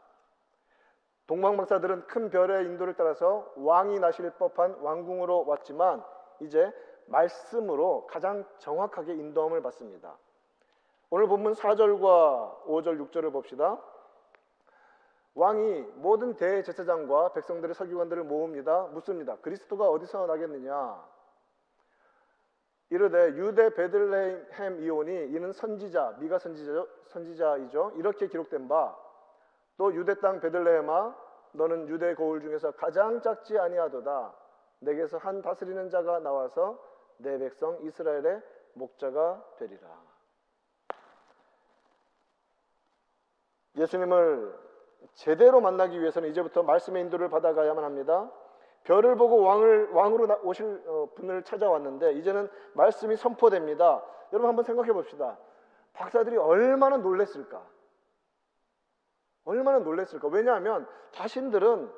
동방박사들은 1.30 2.08
큰 2.08 2.32
별의 2.32 2.66
인도를 2.66 2.96
따라서 2.96 3.54
왕이 3.56 4.00
나실 4.00 4.32
법한 4.32 4.80
왕궁으로 4.82 5.46
왔지만 5.46 6.04
이제 6.40 6.74
말씀으로 7.06 8.08
가장 8.08 8.44
정확하게 8.58 9.14
인도함을 9.14 9.62
받습니다. 9.62 10.18
오늘 11.12 11.28
본문 11.28 11.54
4절과 11.54 12.66
5절, 12.66 13.12
6절을 13.12 13.32
봅시다. 13.32 13.80
왕이 15.36 15.82
모든 15.98 16.36
대제사장과 16.36 17.34
백성들의 17.34 17.76
서기관들을 17.76 18.24
모읍니다. 18.24 18.88
묻습니다. 18.88 19.36
그리스도가 19.38 19.88
어디서 19.88 20.26
나겠느냐? 20.26 21.08
이르되 22.90 23.36
유대 23.36 23.72
베들레헴 23.76 24.82
이오니 24.82 25.28
이는 25.28 25.54
선지자 25.54 26.16
미가 26.22 26.40
선지자 26.40 26.86
선지자이죠. 27.06 27.94
이렇게 27.98 28.28
기록된 28.28 28.68
바 28.68 28.98
또 29.80 29.96
유대 29.96 30.14
땅 30.20 30.42
베들레헴아 30.42 31.16
너는 31.54 31.88
유대 31.88 32.14
거울 32.14 32.42
중에서 32.42 32.72
가장 32.72 33.22
작지 33.22 33.58
아니하도다. 33.58 34.34
내게서 34.82 35.18
한 35.18 35.42
다스리는 35.42 35.90
자가 35.90 36.20
나와서 36.20 36.78
내 37.18 37.38
백성 37.40 37.80
이스라엘의 37.82 38.42
목자가 38.74 39.42
되리라. 39.58 39.88
예수님을 43.78 44.54
제대로 45.14 45.62
만나기 45.62 46.00
위해서는 46.02 46.28
이제부터 46.30 46.62
말씀의 46.64 47.04
인도를 47.04 47.30
받아가야만 47.30 47.82
합니다. 47.82 48.30
별을 48.84 49.16
보고 49.16 49.42
왕을 49.44 49.92
왕으로 49.92 50.42
오실 50.44 50.84
어, 50.88 51.08
분을 51.16 51.44
찾아왔는데 51.44 52.14
이제는 52.14 52.50
말씀이 52.74 53.16
선포됩니다. 53.16 54.04
여러분 54.34 54.50
한번 54.50 54.66
생각해 54.66 54.92
봅시다. 54.92 55.38
박사들이 55.94 56.36
얼마나 56.36 56.98
놀랬을까? 56.98 57.79
얼마나 59.50 59.80
놀랬을까? 59.80 60.28
왜냐하면 60.28 60.88
자신들은 61.12 61.92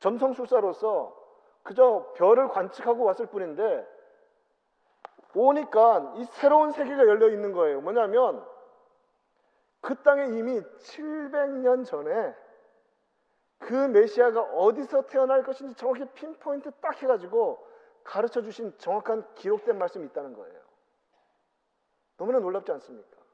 점성술사로서 0.00 1.16
그저 1.62 2.12
별을 2.16 2.48
관측하고 2.48 3.04
왔을 3.04 3.26
뿐인데 3.26 3.86
오니까 5.34 6.14
이 6.16 6.24
새로운 6.24 6.72
세계가 6.72 7.06
열려 7.06 7.28
있는 7.28 7.52
거예요. 7.52 7.80
뭐냐면 7.80 8.44
그 9.80 9.94
땅에 10.02 10.36
이미 10.36 10.60
700년 10.60 11.84
전에 11.84 12.34
그 13.58 13.72
메시아가 13.72 14.42
어디서 14.42 15.06
태어날 15.06 15.44
것인지 15.44 15.76
정확히 15.76 16.04
핀포인트 16.14 16.72
딱 16.80 17.00
해가지고 17.00 17.64
가르쳐 18.02 18.42
주신 18.42 18.76
정확한 18.78 19.24
기록된 19.34 19.78
말씀이 19.78 20.04
있다는 20.06 20.34
거예요. 20.34 20.60
너무나 22.16 22.40
놀랍지 22.40 22.72
않습니까? 22.72 23.25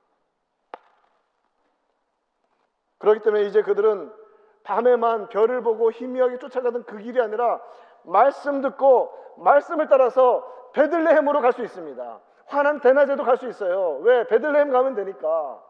그렇기 3.02 3.20
때문에 3.20 3.44
이제 3.44 3.62
그들은 3.62 4.12
밤에만 4.62 5.28
별을 5.28 5.60
보고 5.62 5.90
희미하게 5.90 6.38
쫓아가던 6.38 6.84
그 6.84 6.98
길이 6.98 7.20
아니라 7.20 7.60
말씀 8.04 8.62
듣고 8.62 9.12
말씀을 9.38 9.88
따라서 9.88 10.48
베들레헴으로 10.72 11.40
갈 11.40 11.52
수 11.52 11.62
있습니다. 11.62 12.20
환한 12.46 12.80
대낮에도 12.80 13.24
갈 13.24 13.36
수 13.38 13.48
있어요. 13.48 13.98
왜? 14.02 14.26
베들레헴 14.28 14.70
가면 14.70 14.94
되니까. 14.94 15.62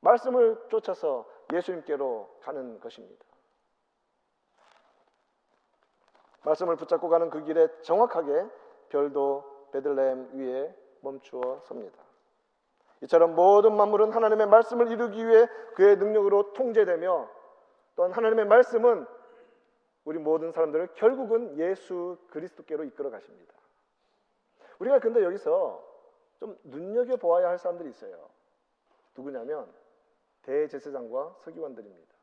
말씀을 0.00 0.56
쫓아서 0.70 1.26
예수님께로 1.52 2.38
가는 2.42 2.80
것입니다. 2.80 3.24
말씀을 6.44 6.76
붙잡고 6.76 7.10
가는 7.10 7.28
그 7.28 7.44
길에 7.44 7.68
정확하게 7.82 8.46
별도 8.88 9.44
베들레헴 9.72 10.30
위에 10.32 10.74
멈추어 11.02 11.60
섭니다. 11.64 12.07
이처럼 13.02 13.34
모든 13.34 13.76
만물은 13.76 14.12
하나님의 14.12 14.48
말씀을 14.48 14.90
이루기 14.90 15.26
위해 15.26 15.46
그의 15.74 15.96
능력으로 15.96 16.52
통제되며 16.52 17.28
또한 17.96 18.12
하나님의 18.12 18.46
말씀은 18.46 19.06
우리 20.04 20.18
모든 20.18 20.52
사람들을 20.52 20.94
결국은 20.94 21.58
예수 21.58 22.16
그리스도께로 22.30 22.84
이끌어 22.84 23.10
가십니다. 23.10 23.54
우리가 24.78 25.00
근데 25.00 25.22
여기서 25.22 25.84
좀 26.38 26.58
눈여겨 26.64 27.16
보아야 27.16 27.48
할 27.48 27.58
사람들이 27.58 27.90
있어요. 27.90 28.28
누구냐면 29.16 29.70
대제사장과 30.42 31.36
서기관들입니다. 31.40 32.14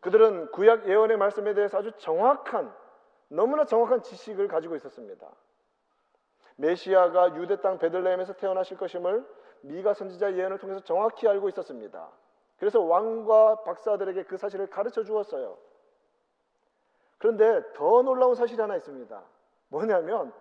그들은 0.00 0.50
구약 0.50 0.88
예언의 0.88 1.16
말씀에 1.16 1.54
대해서 1.54 1.78
아주 1.78 1.92
정확한 1.98 2.74
너무나 3.28 3.64
정확한 3.64 4.02
지식을 4.02 4.48
가지고 4.48 4.76
있었습니다. 4.76 5.28
메시아가 6.56 7.36
유대 7.36 7.60
땅 7.60 7.78
베들레헴에서 7.78 8.34
태어나실 8.34 8.76
것임을 8.76 9.24
미가 9.62 9.94
선지자 9.94 10.34
예언을 10.34 10.58
통해서 10.58 10.80
정확히 10.80 11.28
알고 11.28 11.48
있었습니다. 11.48 12.08
그래서 12.58 12.80
왕과 12.80 13.62
박사들에게 13.64 14.24
그 14.24 14.36
사실을 14.36 14.68
가르쳐 14.68 15.02
주었어요. 15.02 15.56
그런데 17.18 17.62
더 17.74 18.02
놀라운 18.02 18.34
사실이 18.34 18.60
하나 18.60 18.76
있습니다. 18.76 19.22
뭐냐면 19.68 20.32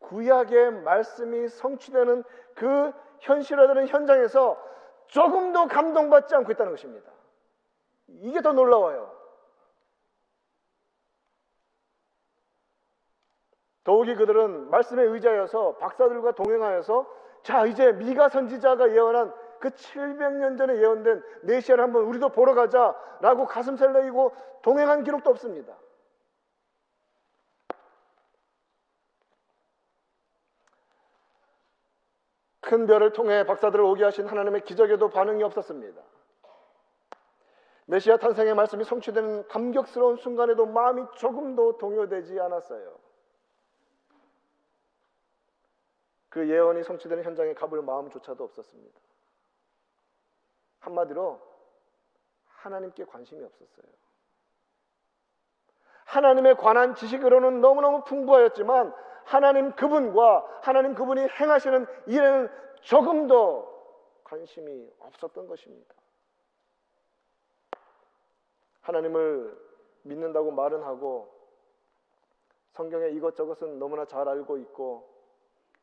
구약의 0.00 0.72
말씀이 0.82 1.48
성취되는 1.48 2.24
그 2.54 2.92
현실화되는 3.20 3.88
현장에서 3.88 4.62
조금도 5.06 5.68
감동받지 5.68 6.34
않고 6.34 6.52
있다는 6.52 6.72
것입니다. 6.72 7.10
이게 8.08 8.40
더 8.40 8.52
놀라워요. 8.52 9.19
더욱이 13.90 14.14
그들은 14.14 14.70
말씀에 14.70 15.02
의지하여서 15.02 15.78
박사들과 15.78 16.36
동행하여서 16.36 17.12
자 17.42 17.66
이제 17.66 17.90
미가 17.90 18.28
선지자가 18.28 18.92
예언한 18.92 19.34
그 19.58 19.70
700년 19.70 20.56
전에 20.56 20.76
예언된 20.76 21.20
메시아를 21.42 21.82
한번 21.82 22.04
우리도 22.04 22.28
보러 22.28 22.54
가자라고 22.54 23.46
가슴 23.46 23.76
설레이고 23.76 24.32
동행한 24.62 25.02
기록도 25.02 25.30
없습니다. 25.30 25.76
큰 32.60 32.86
별을 32.86 33.12
통해 33.12 33.44
박사들을 33.44 33.84
오게 33.84 34.04
하신 34.04 34.28
하나님의 34.28 34.60
기적에도 34.60 35.08
반응이 35.10 35.42
없었습니다. 35.42 36.00
메시아 37.86 38.18
탄생의 38.18 38.54
말씀이 38.54 38.84
성취되는 38.84 39.48
감격스러운 39.48 40.16
순간에도 40.18 40.64
마음이 40.66 41.02
조금도 41.16 41.78
동요되지 41.78 42.38
않았어요. 42.38 43.09
그 46.30 46.48
예언이 46.48 46.84
성취되는 46.84 47.24
현장에 47.24 47.54
가볼 47.54 47.82
마음조차도 47.82 48.42
없었습니다. 48.44 48.98
한마디로 50.78 51.40
하나님께 52.46 53.04
관심이 53.04 53.44
없었어요. 53.44 53.86
하나님에 56.04 56.54
관한 56.54 56.94
지식으로는 56.94 57.60
너무너무 57.60 58.04
풍부하였지만 58.04 58.94
하나님 59.24 59.72
그분과 59.76 60.60
하나님 60.62 60.94
그분이 60.94 61.20
행하시는 61.20 61.86
일에는 62.06 62.48
조금도 62.82 63.70
관심이 64.24 64.90
없었던 64.98 65.46
것입니다. 65.46 65.94
하나님을 68.82 69.56
믿는다고 70.02 70.50
말은 70.50 70.82
하고 70.82 71.32
성경에 72.72 73.08
이것저것은 73.10 73.78
너무나 73.78 74.04
잘 74.04 74.28
알고 74.28 74.58
있고 74.58 75.08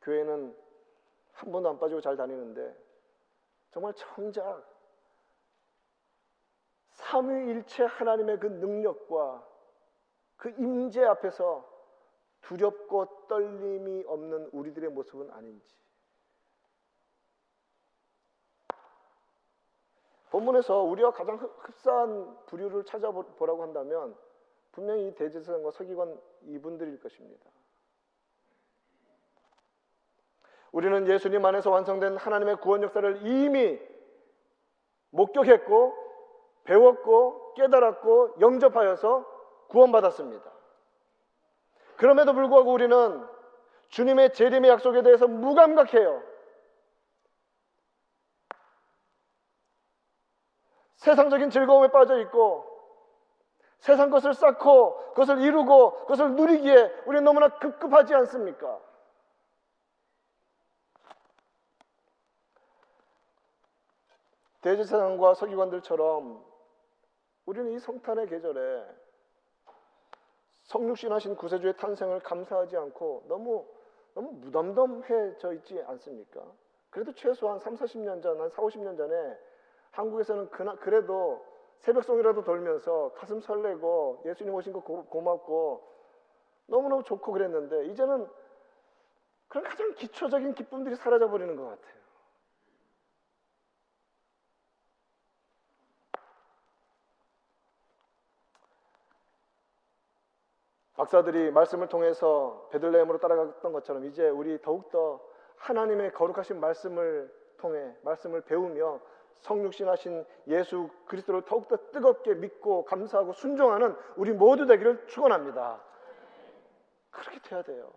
교회는 0.07 0.55
한 1.33 1.51
번도 1.51 1.69
안 1.69 1.77
빠지고 1.77 1.99
잘 1.99 2.15
다니는데 2.15 2.75
정말 3.71 3.93
정작 3.93 4.65
삼위일체 6.91 7.83
하나님의 7.83 8.39
그 8.39 8.47
능력과 8.47 9.45
그 10.37 10.49
임재 10.57 11.03
앞에서 11.03 11.67
두렵고 12.41 13.27
떨림이 13.27 14.05
없는 14.07 14.49
우리들의 14.53 14.89
모습은 14.91 15.29
아닌지. 15.31 15.75
본문에서 20.29 20.83
우리와 20.83 21.11
가장 21.11 21.35
흡사한 21.35 22.45
부류를 22.45 22.85
찾아보라고 22.85 23.61
한다면 23.61 24.15
분명히 24.71 25.13
대제사장과 25.15 25.71
서기관 25.71 26.19
이분들일 26.43 26.99
것입니다. 26.99 27.49
우리는 30.77 31.07
예수님 31.07 31.43
안에서 31.43 31.71
완성된 31.71 32.17
하나님의 32.17 32.57
구원 32.57 32.83
역사를 32.83 33.25
이미 33.25 33.79
목격했고 35.09 35.95
배웠고 36.65 37.55
깨달았고 37.55 38.35
영접하여서 38.39 39.25
구원받았습니다. 39.69 40.45
그럼에도 41.95 42.33
불구하고 42.33 42.73
우리는 42.73 43.27
주님의 43.89 44.33
재림의 44.33 44.69
약속에 44.69 45.01
대해서 45.01 45.27
무감각해요. 45.27 46.21
세상적인 50.97 51.49
즐거움에 51.49 51.87
빠져 51.87 52.21
있고 52.21 52.67
세상 53.79 54.11
것을 54.11 54.35
쌓고 54.35 55.13
그것을 55.13 55.41
이루고 55.41 56.01
그것을 56.01 56.35
누리기에 56.35 57.01
우리는 57.07 57.23
너무나 57.23 57.49
급급하지 57.57 58.13
않습니까? 58.13 58.86
대제사장과 64.61 65.33
서기관들처럼 65.35 66.43
우리는 67.45 67.71
이 67.71 67.79
성탄의 67.79 68.27
계절에 68.27 68.85
성육신하신 70.63 71.35
구세주의 71.35 71.77
탄생을 71.77 72.19
감사하지 72.19 72.75
않고 72.75 73.25
너무 73.27 73.65
너무 74.17 74.31
무덤덤해져 74.33 75.53
있지 75.53 75.79
않습니까? 75.85 76.41
그래도 76.89 77.13
최소한 77.13 77.59
3, 77.59 77.75
40년 77.75 78.23
전, 78.23 78.41
한 78.41 78.49
4, 78.49 78.63
50년 78.63 78.97
전에 78.97 79.37
한국에서는 79.91 80.49
그나, 80.49 80.75
그래도 80.75 81.45
새벽송이라도 81.79 82.43
돌면서 82.43 83.11
가슴 83.15 83.39
설레고 83.39 84.23
예수님 84.25 84.53
오신 84.55 84.73
거 84.73 84.79
고, 84.79 85.05
고맙고 85.05 85.87
너무너무 86.65 87.03
좋고 87.03 87.31
그랬는데 87.31 87.85
이제는 87.85 88.27
그런 89.47 89.63
가장 89.63 89.93
기초적인 89.93 90.55
기쁨들이 90.55 90.95
사라져 90.95 91.29
버리는 91.29 91.55
것 91.55 91.65
같아요. 91.65 91.95
박사들이 100.97 101.51
말씀을 101.51 101.87
통해서 101.87 102.67
베들레헴으로 102.71 103.19
따라갔던 103.19 103.71
것처럼 103.71 104.05
이제 104.05 104.27
우리 104.27 104.59
더욱더 104.61 105.21
하나님의 105.57 106.11
거룩하신 106.13 106.59
말씀을 106.59 107.31
통해 107.57 107.95
말씀을 108.01 108.41
배우며 108.41 108.99
성육신하신 109.35 110.25
예수 110.47 110.89
그리스도를 111.05 111.43
더욱더 111.43 111.77
뜨겁게 111.91 112.33
믿고 112.33 112.85
감사하고 112.85 113.33
순종하는 113.33 113.95
우리 114.15 114.33
모두 114.33 114.65
되기를 114.65 115.05
축원합니다. 115.07 115.79
그렇게 117.11 117.39
돼야 117.41 117.61
돼요. 117.61 117.91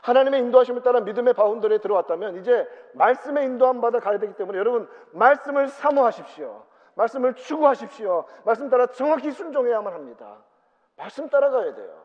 하나님의 0.00 0.40
인도하심을 0.40 0.82
따라 0.82 1.00
믿음의 1.00 1.34
바운더리에 1.34 1.78
들어왔다면 1.78 2.38
이제 2.38 2.66
말씀의 2.94 3.44
인도함 3.44 3.82
받아 3.82 4.00
가야 4.00 4.18
되기 4.18 4.34
때문에 4.36 4.58
여러분 4.58 4.88
말씀을 5.12 5.68
사모하십시오. 5.68 6.64
말씀을 6.98 7.34
추구하십시오. 7.34 8.24
말씀 8.44 8.68
따라 8.68 8.86
정확히 8.86 9.30
순종해야만 9.30 9.92
합니다. 9.92 10.38
말씀 10.96 11.28
따라가야 11.28 11.74
돼요. 11.74 12.04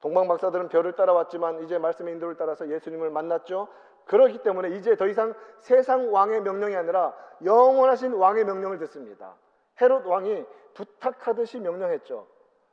동방 0.00 0.28
박사들은 0.28 0.68
별을 0.68 0.94
따라왔지만 0.94 1.62
이제 1.64 1.78
말씀의 1.78 2.14
인도를 2.14 2.36
따라서 2.36 2.68
예수님을 2.68 3.10
만났죠. 3.10 3.68
그렇기 4.06 4.38
때문에 4.38 4.76
이제 4.76 4.96
더 4.96 5.06
이상 5.08 5.34
세상 5.60 6.12
왕의 6.12 6.42
명령이 6.42 6.74
아니라 6.74 7.14
영원하신 7.44 8.14
왕의 8.14 8.44
명령을 8.44 8.78
듣습니다. 8.78 9.34
헤롯 9.80 10.06
왕이 10.06 10.46
부탁하듯이 10.74 11.60
명령했죠. 11.60 12.26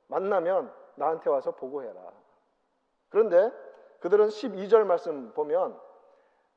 만나면 0.07 0.71
나한테 0.95 1.29
와서 1.29 1.51
보고해라. 1.51 1.99
그런데 3.09 3.51
그들은 3.99 4.27
12절 4.27 4.85
말씀 4.85 5.33
보면 5.33 5.77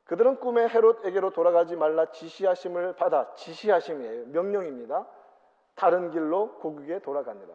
그들은 0.07 0.39
꿈에 0.39 0.69
헤롯에게로 0.69 1.31
돌아가지 1.31 1.75
말라 1.77 2.11
지시하심을 2.13 2.95
받아 2.95 3.33
지시하심이에요. 3.35 4.27
명령입니다. 4.27 5.07
다른 5.75 6.11
길로 6.11 6.59
고국에 6.59 7.01
돌아가느라. 7.01 7.55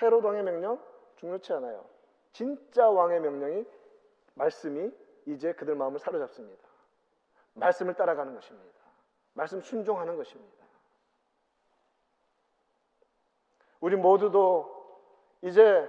헤롯 0.00 0.24
왕의 0.24 0.44
명령 0.44 0.80
중요치 1.16 1.52
않아요. 1.54 1.84
진짜 2.32 2.88
왕의 2.88 3.20
명령이 3.20 3.66
말씀이 4.34 4.90
이제 5.26 5.52
그들 5.52 5.74
마음을 5.74 5.98
사로잡습니다. 5.98 6.68
말씀을 7.54 7.94
따라가는 7.94 8.34
것입니다. 8.34 8.80
말씀 9.34 9.60
순종하는 9.60 10.16
것입니다. 10.16 10.64
우리 13.80 13.96
모두도 13.96 14.98
이제 15.42 15.88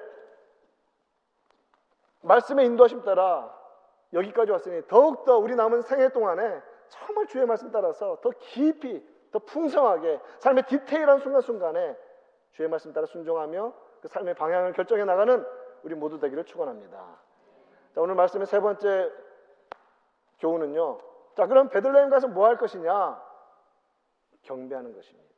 말씀의 2.21 2.65
인도하심 2.65 3.03
따라 3.03 3.60
여기까지 4.13 4.51
왔으니 4.51 4.85
더욱더 4.87 5.37
우리 5.37 5.55
남은 5.55 5.81
생애 5.81 6.09
동안에 6.09 6.61
정말 6.89 7.27
주의 7.27 7.45
말씀 7.45 7.71
따라서 7.71 8.19
더 8.21 8.29
깊이 8.31 9.05
더 9.31 9.39
풍성하게 9.39 10.19
삶의 10.39 10.65
디테일한 10.67 11.19
순간순간에 11.19 11.97
주의 12.51 12.67
말씀 12.67 12.91
따라 12.91 13.07
순종하며 13.07 13.73
그 14.01 14.07
삶의 14.07 14.33
방향을 14.35 14.73
결정해 14.73 15.05
나가는 15.05 15.45
우리 15.83 15.95
모두 15.95 16.19
되기를 16.19 16.43
축원합니다. 16.45 16.97
자, 17.95 18.01
오늘 18.01 18.15
말씀의 18.15 18.45
세 18.47 18.59
번째 18.59 19.11
교훈은요. 20.39 20.99
자, 21.35 21.47
그럼 21.47 21.69
베들레헴 21.69 22.09
가서 22.09 22.27
뭐 22.27 22.47
할 22.47 22.57
것이냐? 22.57 23.21
경배하는 24.41 24.93
것입니다. 24.93 25.31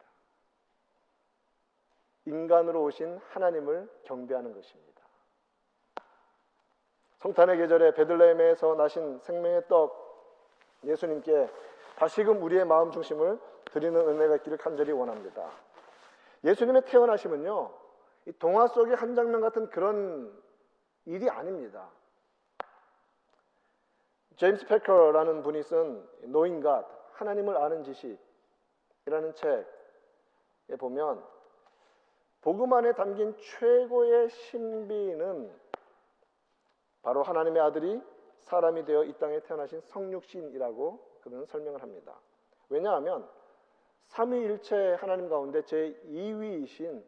인간으로 2.25 2.83
오신 2.83 3.19
하나님을 3.29 3.89
경배하는 4.03 4.53
것입니다. 4.53 4.92
성탄의 7.23 7.55
계절에 7.55 7.93
베들레헴에서 7.93 8.75
나신 8.75 9.17
생명의 9.21 9.65
떡 9.69 10.03
예수님께 10.83 11.49
다시금 11.95 12.43
우리의 12.43 12.65
마음 12.65 12.91
중심을 12.91 13.39
드리는 13.71 13.97
은혜가 13.97 14.35
있기를 14.37 14.57
간절히 14.57 14.91
원합니다. 14.91 15.49
예수님의 16.43 16.81
태어나심은요, 16.81 17.71
이 18.25 18.33
동화 18.33 18.67
속의 18.67 18.97
한 18.97 19.15
장면 19.15 19.39
같은 19.39 19.69
그런 19.69 20.37
일이 21.05 21.29
아닙니다. 21.29 21.87
제임스 24.35 24.65
패커라는 24.67 25.43
분이 25.43 25.63
쓴 25.63 26.05
노인 26.23 26.59
갓 26.59 26.85
하나님을 27.13 27.55
아는 27.55 27.83
지식이라는 27.85 29.33
책에 29.35 30.75
보면 30.77 31.23
복음 32.41 32.73
안에 32.73 32.91
담긴 32.93 33.33
최고의 33.37 34.29
신비는 34.29 35.62
바로 37.03 37.21
하나님의 37.21 37.61
아들이 37.61 38.01
사람이 38.39 38.85
되어 38.85 39.03
이 39.03 39.13
땅에 39.19 39.39
태어나신 39.41 39.81
성육신이라고 39.81 40.99
그는 41.21 41.45
설명을 41.45 41.81
합니다. 41.81 42.15
왜냐하면 42.69 43.27
삼위일체 44.07 44.95
하나님 44.99 45.29
가운데 45.29 45.61
제2위이신 45.61 47.03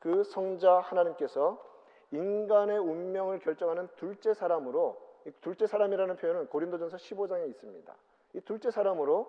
그 0.00 0.22
성자 0.24 0.80
하나님께서 0.80 1.64
인간의 2.10 2.78
운명을 2.78 3.40
결정하는 3.40 3.88
둘째 3.96 4.34
사람으로 4.34 5.08
둘째 5.40 5.66
사람이라는 5.66 6.16
표현은 6.16 6.46
고린도전서 6.46 6.96
15장에 6.96 7.48
있습니다. 7.48 7.94
이 8.34 8.40
둘째 8.40 8.70
사람으로 8.70 9.28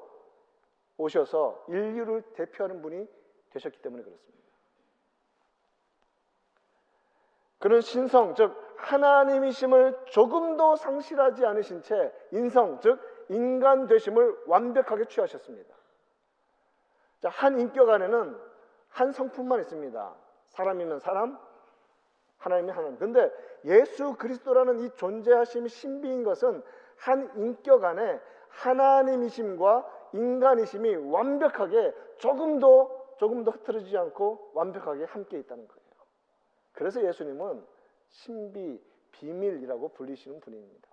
오셔서 0.98 1.66
인류를 1.68 2.22
대표하는 2.34 2.82
분이 2.82 3.08
되셨기 3.52 3.82
때문에 3.82 4.04
그렇습니다. 4.04 4.40
그는 7.60 7.82
신성, 7.82 8.36
즉 8.36 8.69
하나님이심을 8.82 10.06
조금도 10.06 10.76
상실하지 10.76 11.46
않으신 11.46 11.82
채 11.82 12.12
인성, 12.32 12.80
즉 12.80 13.00
인간 13.30 13.88
되심을 13.88 14.44
완벽하게 14.48 15.06
취하셨습니다. 15.06 15.76
자, 17.22 17.30
한 17.30 17.60
인격 17.60 17.90
안에는 17.90 18.40
한 18.90 19.12
성품만 19.12 19.60
있습니다. 19.62 20.16
사람이면 20.48 21.00
사람, 21.00 21.38
하나님이 22.38 22.72
하나님. 22.72 22.98
근데 22.98 23.32
예수 23.66 24.16
그리스도라는 24.16 24.80
이 24.80 24.90
존재하심이 24.96 25.68
신비인 25.68 26.24
것은 26.24 26.64
한 26.98 27.32
인격 27.36 27.84
안에 27.84 28.20
하나님이심과 28.50 29.86
인간이심이 30.14 30.96
완벽하게 30.96 31.94
조금도 32.18 33.16
조금도 33.18 33.52
흐트러지지 33.52 33.98
않고 33.98 34.52
완벽하게 34.54 35.04
함께 35.04 35.38
있다는 35.40 35.68
거예요. 35.68 35.80
그래서 36.72 37.04
예수님은 37.04 37.66
신비 38.10 38.82
비밀이라고 39.12 39.90
불리시는 39.90 40.40
분입니다. 40.40 40.90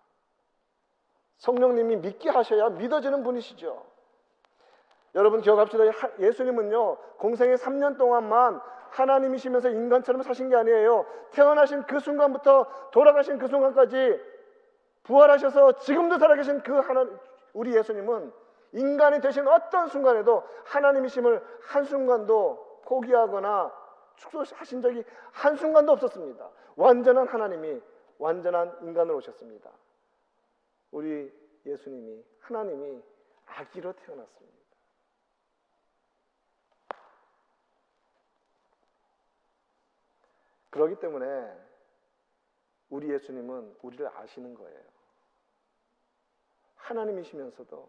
성령님이 1.39 1.97
믿게 1.97 2.31
하셔야 2.31 2.71
믿어지는 2.71 3.23
분이시죠. 3.23 3.85
여러분 5.15 5.41
기억합시다. 5.41 5.85
예수님은요, 6.19 6.97
공생의 7.19 7.57
3년 7.57 7.97
동안만 7.99 8.61
하나님이시면서 8.91 9.71
인간처럼 9.71 10.23
사신 10.23 10.49
게 10.49 10.57
아니에요. 10.57 11.07
태어나신 11.33 11.85
그 11.85 12.01
순간부터 12.01 12.91
돌아가신 12.93 13.39
그 13.39 13.49
순간까지 13.49 14.21
부활하셔서 15.05 15.79
지금도 15.79 16.19
살아계신 16.19 16.63
그 16.63 16.75
하나 16.81 17.07
우리 17.53 17.75
예수님은 17.75 18.33
인간이 18.73 19.21
되신 19.21 19.47
어떤 19.49 19.89
순간에도 19.89 20.43
하나님이심을 20.65 21.43
한순간도 21.63 22.83
포기하거나 22.85 23.73
축소하신 24.17 24.83
적이 24.83 25.05
한순간도 25.33 25.93
없었습니다. 25.93 26.49
완전한 26.77 27.27
하나님이 27.27 27.81
완전한 28.19 28.79
인간으로 28.83 29.17
오셨습니다. 29.17 29.71
우리 30.93 31.33
예수님이 31.65 32.25
하나님이 32.41 33.03
아기로 33.47 33.93
태어났습니다. 33.95 34.57
그렇기 40.71 41.01
때문에 41.01 41.67
우리 42.91 43.11
예수님은 43.11 43.77
우리를 43.83 44.07
아시는 44.09 44.55
거예요. 44.55 44.81
하나님이시면서도 46.77 47.89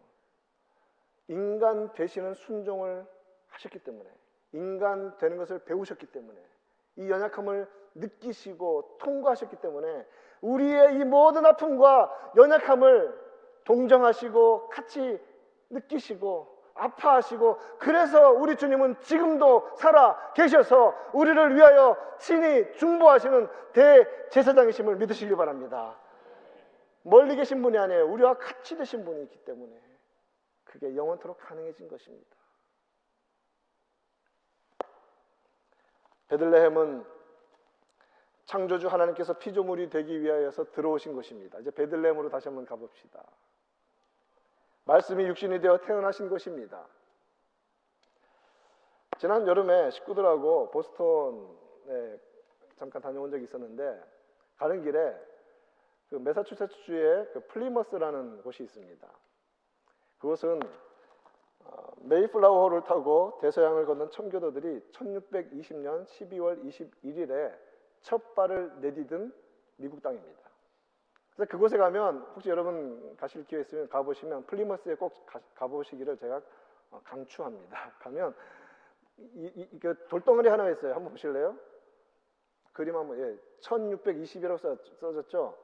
인간 1.28 1.92
되시는 1.92 2.34
순종을 2.34 3.06
하셨기 3.48 3.80
때문에 3.80 4.10
인간 4.52 5.16
되는 5.18 5.36
것을 5.36 5.58
배우셨기 5.64 6.06
때문에 6.06 6.42
이 6.98 7.08
연약함을 7.08 7.66
느끼시고 7.94 8.98
통과하셨기 8.98 9.56
때문에 9.56 10.06
우리의 10.40 10.96
이 10.96 11.04
모든 11.04 11.46
아픔과 11.46 12.32
연약함을 12.36 13.28
동정하시고 13.64 14.68
같이 14.68 15.20
느끼시고 15.70 16.58
아파하시고 16.74 17.58
그래서 17.78 18.30
우리 18.30 18.56
주님은 18.56 19.00
지금도 19.00 19.70
살아 19.76 20.32
계셔서 20.34 20.94
우리를 21.12 21.56
위하여 21.56 21.96
친히 22.18 22.72
중보하시는 22.74 23.48
대제사장이심을 23.72 24.96
믿으시기 24.96 25.34
바랍니다. 25.34 25.98
멀리 27.02 27.36
계신 27.36 27.62
분이 27.62 27.76
아니에요. 27.78 28.06
우리와 28.06 28.34
같이 28.34 28.76
되신 28.76 29.04
분이 29.04 29.22
있기 29.24 29.38
때문에 29.44 29.72
그게 30.64 30.94
영원토록 30.94 31.38
가능해진 31.38 31.88
것입니다. 31.88 32.37
베들레헴은 36.28 37.04
창조주 38.46 38.88
하나님께서 38.88 39.34
피조물이 39.34 39.90
되기 39.90 40.22
위하여서 40.22 40.72
들어오신 40.72 41.14
것입니다. 41.14 41.58
이제 41.58 41.70
베들레헴으로 41.70 42.30
다시 42.30 42.48
한번 42.48 42.64
가봅시다. 42.64 43.22
말씀이 44.84 45.26
육신이 45.26 45.60
되어 45.60 45.78
태어나신 45.78 46.30
것입니다. 46.30 46.86
지난 49.18 49.46
여름에 49.46 49.90
식구들하고 49.90 50.70
보스턴에 50.70 52.18
잠깐 52.76 53.02
다녀온 53.02 53.30
적이 53.30 53.44
있었는데 53.44 54.02
가는 54.56 54.82
길에 54.82 55.14
그 56.08 56.14
메사추세츠주의 56.14 57.32
그 57.32 57.40
플리머스라는 57.48 58.42
곳이 58.42 58.62
있습니다. 58.62 59.08
그곳은 60.18 60.60
어, 60.62 60.87
메이플라워호를 62.08 62.84
타고 62.84 63.38
대서양을 63.40 63.86
건넌 63.86 64.10
청교도들이 64.10 64.80
1620년 64.92 66.06
12월 66.06 66.64
21일에 66.64 67.54
첫 68.00 68.34
발을 68.34 68.80
내디딘 68.80 69.32
미국 69.76 70.02
땅입니다. 70.02 70.48
그래서 71.34 71.50
그곳에 71.50 71.76
가면 71.76 72.18
혹시 72.34 72.48
여러분 72.48 73.16
가실 73.16 73.44
기회 73.46 73.60
있으면 73.60 73.88
가보시면 73.88 74.46
플리머스에 74.46 74.94
꼭 74.96 75.24
가, 75.26 75.66
보시기를 75.66 76.16
제가 76.16 76.40
어, 76.90 77.00
강추합니다. 77.04 77.92
가면 78.00 78.34
이, 79.18 79.52
이, 79.54 79.68
이, 79.72 79.78
그 79.78 80.06
돌덩어리 80.08 80.48
하나 80.48 80.68
있어요. 80.70 80.94
한번 80.94 81.12
보실래요? 81.12 81.56
그림 82.72 82.96
한번 82.96 83.18
예, 83.18 83.36
1620이라고 83.60 84.58
써, 84.58 84.76
써졌죠. 85.00 85.56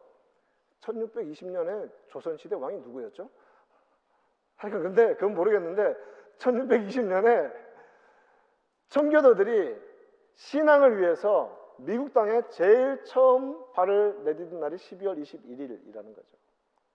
1620년에 0.81 1.91
조선시대 2.09 2.55
왕이 2.57 2.79
누구였죠? 2.81 3.29
하여간 4.57 4.83
근데 4.83 5.15
그건 5.15 5.35
모르겠는데 5.35 5.97
1620년에 6.39 7.53
청교도들이 8.89 9.77
신앙을 10.35 11.01
위해서 11.01 11.75
미국 11.79 12.13
땅에 12.13 12.43
제일 12.51 13.03
처음 13.05 13.73
발을 13.73 14.25
내딛은 14.25 14.61
날이 14.61 14.77
12월 14.77 15.21
21일이라는 15.21 16.15
거죠. 16.15 16.39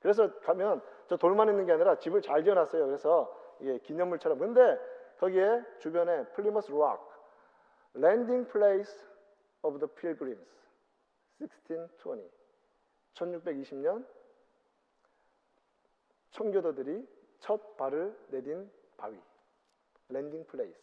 그래서 0.01 0.33
가면 0.39 0.81
저 1.07 1.17
돌만 1.17 1.49
있는 1.49 1.65
게 1.65 1.73
아니라 1.73 1.99
집을 1.99 2.21
잘 2.21 2.43
지어놨어요. 2.43 2.85
그래서 2.85 3.35
이게 3.59 3.79
기념물처럼. 3.79 4.39
근데 4.39 4.79
거기에 5.19 5.61
주변에 5.79 6.25
Plymouth 6.27 6.71
Rock, 6.71 7.11
landing 7.93 8.47
place 8.47 9.05
of 9.61 9.79
the 9.79 9.87
Pilgrims 9.87 10.45
1620 11.67 12.31
1620년 13.13 14.05
청교도들이 16.31 17.05
첫 17.39 17.77
발을 17.77 18.17
내딘 18.27 18.71
바위 18.97 19.19
landing 20.09 20.45
place 20.47 20.79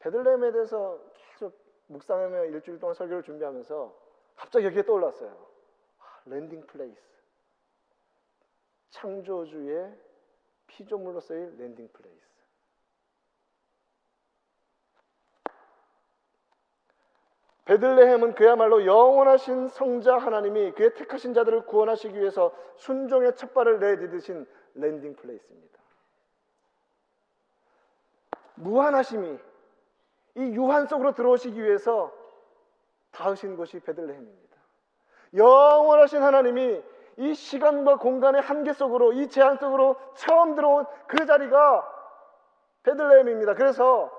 베들레헴에 0.00 0.52
대해서 0.52 1.00
묵상하며 1.86 2.46
일주일 2.46 2.78
동안 2.78 2.94
설교를 2.94 3.22
준비하면서 3.22 3.94
갑자기 4.36 4.66
여기에 4.66 4.82
떠올랐어요. 4.82 5.30
아, 5.98 6.20
landing 6.26 6.66
place. 6.66 7.00
창조주의 8.90 9.94
피조물로서의 10.66 11.56
landing 11.58 11.88
place. 11.92 12.32
베들레헴은 17.64 18.34
그야말로 18.34 18.84
영원하신 18.84 19.68
성자 19.68 20.18
하나님이 20.18 20.72
그의 20.72 20.94
택하신 20.94 21.32
자들을 21.32 21.66
구원하시기 21.66 22.18
위해서 22.18 22.52
순종의 22.76 23.36
첫발을 23.36 23.78
내디디신 23.78 24.46
landing 24.74 25.16
place입니다. 25.16 25.78
무한하심이 28.54 29.38
이 30.36 30.40
유한 30.40 30.86
속으로 30.86 31.14
들어오시기 31.14 31.62
위해서 31.62 32.12
닿으신 33.10 33.56
곳이 33.56 33.80
베들레헴입니다. 33.80 34.56
영원하신 35.34 36.22
하나님이 36.22 36.82
이 37.18 37.34
시간과 37.34 37.96
공간의 37.96 38.40
한계 38.40 38.72
속으로 38.72 39.12
이 39.12 39.28
제한 39.28 39.58
속으로 39.58 39.96
처음 40.14 40.54
들어온 40.54 40.86
그 41.06 41.26
자리가 41.26 41.88
베들레헴입니다. 42.82 43.54
그래서 43.54 44.10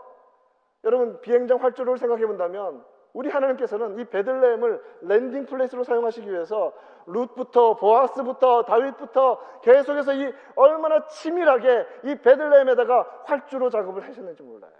여러분 0.83 1.19
비행장 1.21 1.63
활주로를 1.63 1.97
생각해 1.97 2.25
본다면 2.25 2.85
우리 3.13 3.29
하나님께서는 3.29 3.99
이 3.99 4.05
베들레헴을 4.05 4.83
landing 5.01 5.45
place로 5.45 5.83
사용하시기 5.83 6.29
위해서 6.29 6.73
룻부터 7.05 7.75
보아스부터 7.75 8.63
다윗부터 8.63 9.61
계속해서 9.61 10.13
이 10.13 10.33
얼마나 10.55 11.05
치밀하게 11.07 11.85
이 12.05 12.15
베들레헴에다가 12.15 13.23
활주로 13.25 13.69
작업을 13.69 14.07
하셨는지 14.07 14.41
몰라요. 14.41 14.71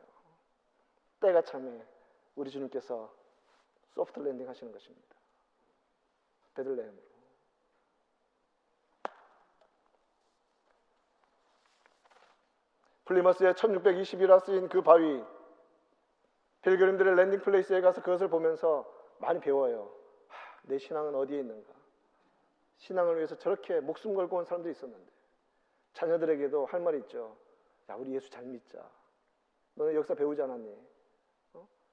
때가 1.19 1.43
참에 1.43 1.86
우리 2.36 2.50
주님께서 2.50 3.13
soft 3.92 4.20
landing 4.20 4.50
하시는 4.50 4.74
것입니다. 4.74 5.15
베들레헴으로. 6.55 7.14
플리머스의 13.05 13.53
1620이라 13.53 14.43
쓰인 14.43 14.70
그 14.70 14.82
바위 14.82 15.24
Pilgrim들의 16.64 17.16
landing 17.16 17.41
place에 17.41 17.82
가서 17.82 18.01
그것을 18.01 18.30
보면서 18.30 18.91
많이 19.20 19.39
배워요. 19.39 19.93
하, 20.28 20.59
내 20.64 20.78
신앙은 20.78 21.14
어디에 21.16 21.39
있는가? 21.39 21.72
신앙을 22.78 23.18
위해서 23.18 23.38
저렇게 23.38 23.80
목숨 23.80 24.14
걸고 24.14 24.38
온 24.38 24.45
사람도 24.45 24.70
있었는데 24.70 25.11
자녀들에게도 25.93 26.66
할 26.66 26.82
말이 26.82 26.99
있죠. 26.99 27.38
야, 27.89 27.95
우리 27.95 28.14
예수 28.16 28.30
잘 28.30 28.45
믿자. 28.45 28.89
너는 29.76 29.93
역사 29.95 30.16
배우지 30.16 30.41
않았니? 30.41 30.93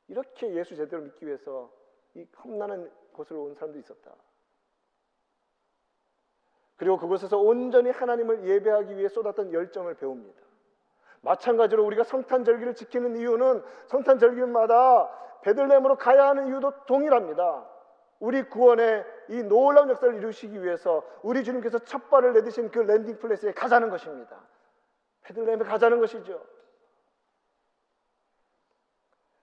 이렇게 0.08 0.52
예수 0.54 0.74
제대로 0.74 1.02
믿기 1.02 1.26
위해서 1.26 1.72
이 2.14 2.26
험난한 2.44 2.90
곳으로 3.12 3.44
온 3.44 3.54
사람도 3.54 3.78
있었다. 3.78 4.14
그리고 6.76 6.96
그곳에서 6.98 7.38
온전히 7.38 7.90
하나님을 7.90 8.48
예배하기 8.48 8.96
위해 8.96 9.08
쏟았던 9.08 9.52
열정을 9.52 9.94
배웁니다. 9.94 10.40
마찬가지로 11.22 11.84
우리가 11.84 12.04
성탄절기를 12.04 12.74
지키는 12.74 13.16
이유는 13.16 13.62
성탄절기마다 13.86 15.10
베들레헴으로 15.42 15.96
가야 15.96 16.28
하는 16.28 16.48
이유도 16.48 16.72
동일합니다. 16.86 17.66
우리 18.18 18.42
구원의 18.42 19.04
이 19.28 19.42
놀라운 19.42 19.88
역사를 19.88 20.14
이루시기 20.14 20.62
위해서 20.62 21.02
우리 21.22 21.42
주님께서 21.42 21.78
첫 21.80 22.10
발을 22.10 22.34
내디신 22.34 22.70
그 22.70 22.80
landing 22.80 23.18
place에 23.18 23.52
가자는 23.52 23.90
것입니다. 23.90 24.36
베들레헴에 25.22 25.64
가자는 25.64 26.00
것이죠. 26.00 26.42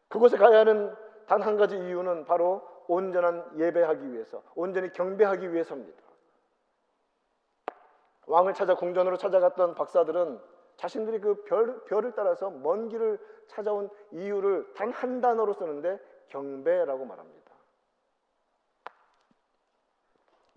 그곳에 0.10 0.38
가야 0.38 0.60
하는 0.60 0.96
단 1.28 1.42
한 1.42 1.58
가지 1.58 1.76
이유는 1.76 2.26
바로 2.26 2.66
온전한 2.88 3.60
예배하기 3.60 4.14
위해서, 4.14 4.42
온전히 4.56 4.94
경배하기 4.94 5.52
위해서입니다. 5.52 6.02
왕을 8.28 8.54
찾아 8.54 8.76
궁전으로 8.76 9.18
찾아갔던 9.18 9.76
박사들은 9.76 10.40
자신들이 10.78 11.20
그 11.20 11.44
별, 11.44 11.84
별을 11.86 12.14
따라서 12.16 12.50
먼 12.50 12.88
길을 12.90 13.20
찾아온 13.48 13.90
이유를 14.12 14.74
단 14.76 14.92
한 14.92 15.22
단어로 15.22 15.54
쓰는데 15.54 16.00
경배라고 16.30 17.06
말합니다. 17.06 17.52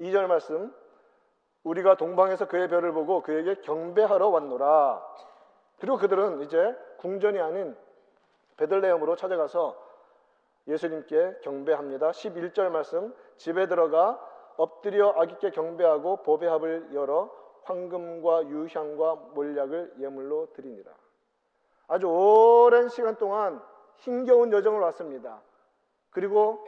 2절 0.01 0.27
말씀 0.27 0.75
우리가 1.65 1.97
동방에서 1.97 2.49
그의 2.49 2.69
별을 2.69 2.93
보고 2.93 3.23
그에게 3.23 3.61
경배하러 3.61 4.29
왔노라. 4.29 5.03
그리고 5.79 5.99
그들은 5.99 6.43
이제 6.43 6.77
궁전이 6.99 7.39
아닌 7.41 7.77
베들레헴으로 8.57 9.17
찾아가서 9.17 9.77
예수님께 10.69 11.39
경배합니다. 11.43 12.11
11절 12.11 12.71
말씀 12.71 13.15
집에 13.37 13.67
들어가 13.67 14.19
엎드려 14.57 15.15
아기께 15.17 15.51
경배하고 15.51 16.23
보배합을 16.23 16.95
열어 16.95 17.31
황금과 17.65 18.47
유향과 18.49 19.15
몰약을 19.35 19.95
예물로 19.99 20.53
드리니라. 20.53 20.93
아주 21.89 22.07
오랜 22.09 22.89
시간 22.89 23.17
동안 23.17 23.61
힘겨운 23.97 24.53
여정을 24.53 24.81
왔습니다. 24.81 25.41
그리고 26.11 26.65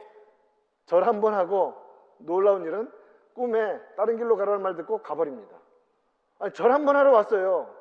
절 0.85 1.03
한 1.03 1.21
번 1.21 1.33
하고 1.33 1.73
놀라운 2.17 2.63
일은 2.65 2.91
꿈에 3.33 3.79
다른 3.95 4.17
길로 4.17 4.35
가라는 4.37 4.61
말 4.61 4.75
듣고 4.75 4.99
가버립니다. 4.99 5.57
아니, 6.39 6.53
절 6.53 6.71
한 6.71 6.85
번 6.85 6.95
하러 6.95 7.11
왔어요. 7.11 7.73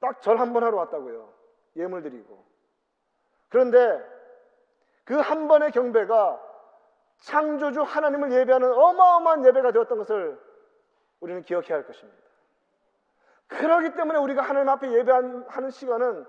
딱 0.00 0.20
절 0.20 0.38
한 0.38 0.52
번 0.52 0.64
하러 0.64 0.76
왔다고요. 0.78 1.32
예물 1.76 2.02
드리고. 2.02 2.44
그런데 3.48 4.02
그 5.04 5.20
한 5.20 5.48
번의 5.48 5.70
경배가 5.72 6.40
창조주 7.18 7.82
하나님을 7.82 8.32
예배하는 8.32 8.72
어마어마한 8.72 9.44
예배가 9.46 9.72
되었던 9.72 9.98
것을 9.98 10.40
우리는 11.24 11.42
기억해야 11.42 11.78
할 11.78 11.86
것입니다. 11.86 12.22
그러기 13.48 13.94
때문에 13.94 14.18
우리가 14.18 14.42
하나님 14.42 14.68
앞에 14.68 14.92
예배하는 14.92 15.70
시간은 15.70 16.26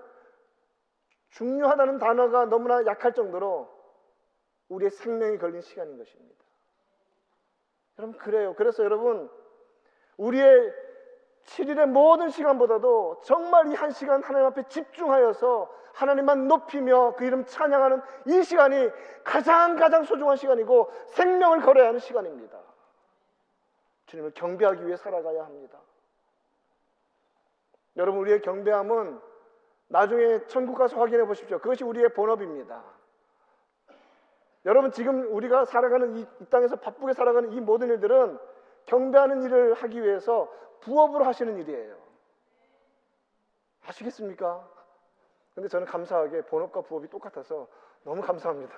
중요하다는 1.30 1.98
단어가 1.98 2.46
너무나 2.46 2.84
약할 2.86 3.12
정도로 3.12 3.68
우리의 4.68 4.90
생명이 4.90 5.36
걸린 5.38 5.60
시간인 5.60 5.98
것입니다. 5.98 6.44
여러분, 7.98 8.18
그래요. 8.18 8.54
그래서 8.56 8.84
여러분, 8.84 9.30
우리의 10.16 10.72
7일의 11.44 11.86
모든 11.86 12.30
시간보다도 12.30 13.20
정말 13.22 13.70
이 13.70 13.74
한 13.74 13.90
시간 13.90 14.22
하나님 14.22 14.46
앞에 14.46 14.64
집중하여서 14.68 15.70
하나님만 15.92 16.48
높이며 16.48 17.14
그 17.16 17.24
이름 17.24 17.44
찬양하는 17.44 18.00
이 18.26 18.42
시간이 18.42 18.90
가장 19.24 19.76
가장 19.76 20.04
소중한 20.04 20.36
시간이고 20.36 20.90
생명을 21.08 21.60
걸어야 21.60 21.88
하는 21.88 22.00
시간입니다. 22.00 22.65
주님을 24.06 24.32
경배하기 24.32 24.86
위해 24.86 24.96
살아가야 24.96 25.44
합니다. 25.44 25.78
여러분 27.96 28.20
우리의 28.20 28.42
경배함은 28.42 29.20
나중에 29.88 30.46
천국 30.46 30.76
가서 30.76 30.98
확인해 30.98 31.24
보십시오. 31.26 31.58
그것이 31.58 31.84
우리의 31.84 32.10
본업입니다. 32.10 32.82
여러분 34.64 34.90
지금 34.90 35.32
우리가 35.32 35.64
살아가는 35.64 36.16
이, 36.16 36.26
이 36.40 36.44
땅에서 36.46 36.76
바쁘게 36.76 37.12
살아가는 37.12 37.52
이 37.52 37.60
모든 37.60 37.88
일들은 37.88 38.38
경배하는 38.86 39.42
일을 39.42 39.74
하기 39.74 40.02
위해서 40.02 40.52
부업으로 40.80 41.24
하시는 41.24 41.56
일이에요. 41.56 41.96
아시겠습니까? 43.86 44.68
근데 45.54 45.68
저는 45.68 45.86
감사하게 45.86 46.42
본업과 46.42 46.82
부업이 46.82 47.08
똑같아서 47.08 47.68
너무 48.02 48.20
감사합니다. 48.22 48.76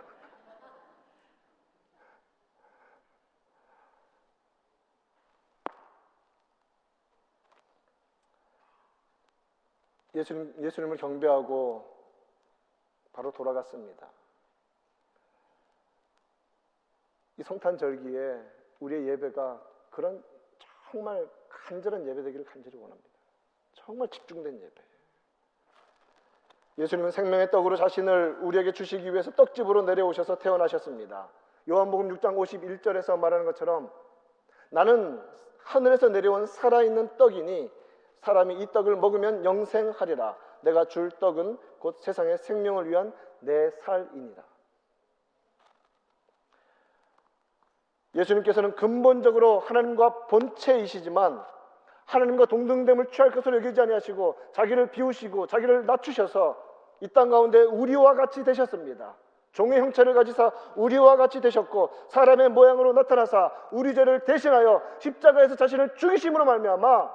예수님, 10.19 10.55
예수님을 10.61 10.97
경배하고 10.97 11.97
바로 13.13 13.31
돌아갔습니다. 13.31 14.09
이 17.37 17.43
성탄절기에 17.43 18.43
우리의 18.81 19.09
예배가 19.09 19.63
그런 19.91 20.23
정말 20.91 21.29
간절한 21.49 22.07
예배 22.07 22.23
되기를 22.23 22.45
간절히 22.45 22.77
원합니다. 22.77 23.09
정말 23.75 24.09
집중된 24.09 24.61
예배. 24.61 24.83
예수님은 26.79 27.11
생명의 27.11 27.51
떡으로 27.51 27.77
자신을 27.77 28.39
우리에게 28.41 28.73
주시기 28.73 29.13
위해서 29.13 29.31
떡집으로 29.33 29.83
내려오셔서 29.83 30.39
태어나셨습니다. 30.39 31.29
요한복음 31.69 32.09
6장 32.17 32.37
51절에서 32.37 33.19
말하는 33.19 33.45
것처럼 33.45 33.93
나는 34.71 35.23
하늘에서 35.59 36.09
내려온 36.09 36.47
살아있는 36.47 37.17
떡이니 37.17 37.71
사람이 38.21 38.61
이 38.61 38.67
떡을 38.73 38.97
먹으면 38.97 39.45
영생하리라. 39.45 40.37
내가 40.63 40.85
줄 40.87 41.11
떡은 41.11 41.59
곧 41.79 41.99
세상의 42.01 42.39
생명을 42.39 42.89
위한 42.91 43.13
내 43.41 43.71
살이니라. 43.71 44.43
예수님께서는 48.15 48.75
근본적으로 48.75 49.61
하나님과 49.61 50.27
본체이시지만 50.27 51.45
하나님과 52.07 52.47
동등됨을 52.47 53.11
취할 53.11 53.31
것을 53.31 53.55
여기지 53.57 53.81
아니하시고 53.81 54.37
자기를 54.53 54.91
비우시고 54.91 55.47
자기를 55.47 55.87
낮추셔서 55.87 56.69
이 57.01 57.09
땅 57.09 57.31
가운데 57.31 57.61
우리와 57.63 58.15
같이 58.15 58.43
되셨습니다. 58.43 59.15
종의 59.53 59.81
형체를 59.81 60.15
가지사 60.15 60.51
우리와 60.75 61.17
같이 61.17 61.41
되셨고 61.41 61.91
사람의 62.09 62.49
모양으로 62.49 62.93
나타나사 62.93 63.53
우리 63.71 63.95
죄를 63.95 64.25
대신하여 64.25 64.83
십자가에서 64.99 65.55
자신을 65.55 65.95
죽이심으로 65.95 66.45
말미암아 66.45 67.11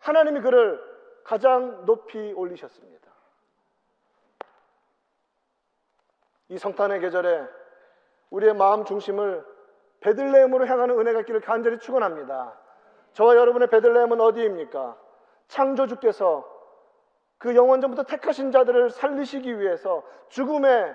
하나님이 0.00 0.40
그를 0.40 0.80
가장 1.24 1.84
높이 1.84 2.32
올리셨습니다. 2.32 3.10
이 6.48 6.58
성탄의 6.58 7.00
계절에 7.00 7.44
우리의 8.30 8.54
마음 8.54 8.84
중심을 8.84 9.44
베들레헴으로 10.00 10.66
향하는 10.66 10.98
은혜가 10.98 11.20
있기를 11.20 11.40
간절히 11.40 11.78
축원합니다. 11.78 12.56
저와 13.14 13.34
여러분의 13.34 13.68
베들레헴은 13.68 14.20
어디입니까? 14.20 14.96
창조주께서 15.48 16.56
그 17.38 17.54
영원전부터 17.54 18.04
택하신 18.04 18.52
자들을 18.52 18.90
살리시기 18.90 19.58
위해서 19.58 20.04
죽음에 20.28 20.94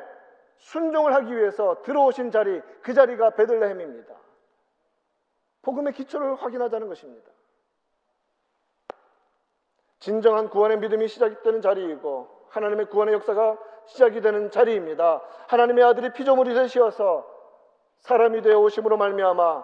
순종을 0.57 1.13
하기 1.15 1.35
위해서 1.35 1.81
들어오신 1.81 2.31
자리 2.31 2.61
그 2.81 2.93
자리가 2.93 3.31
베들레헴입니다. 3.31 4.15
복음의 5.63 5.93
기초를 5.93 6.35
확인하자는 6.35 6.87
것입니다. 6.87 7.31
진정한 10.01 10.49
구원의 10.49 10.79
믿음이 10.79 11.07
시작되는 11.07 11.61
자리이고 11.61 12.27
하나님의 12.49 12.89
구원의 12.89 13.13
역사가 13.13 13.57
시작이 13.85 14.19
되는 14.19 14.49
자리입니다. 14.49 15.21
하나님의 15.47 15.83
아들이 15.83 16.11
피조물이 16.11 16.53
되시어서 16.55 17.25
사람이 17.99 18.41
되어 18.41 18.59
오심으로 18.59 18.97
말미암아 18.97 19.63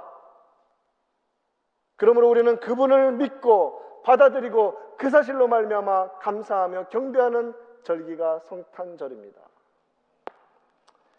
그러므로 1.95 2.29
우리는 2.29 2.59
그분을 2.59 3.13
믿고 3.13 4.01
받아들이고 4.03 4.95
그 4.97 5.09
사실로 5.09 5.47
말미암아 5.47 6.19
감사하며 6.19 6.89
경배하는 6.89 7.55
절기가 7.83 8.39
성탄절입니다. 8.41 9.41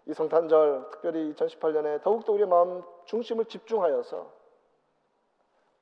이 0.06 0.14
성탄절 0.14 0.90
특별히 0.92 1.34
2018년에 1.34 2.02
더욱더 2.02 2.32
우리의 2.32 2.48
마음 2.48 2.84
중심을 3.06 3.46
집중하여서 3.46 4.30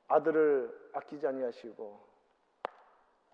아들을 0.08 0.90
아끼지 0.94 1.26
아니하시고 1.26 2.05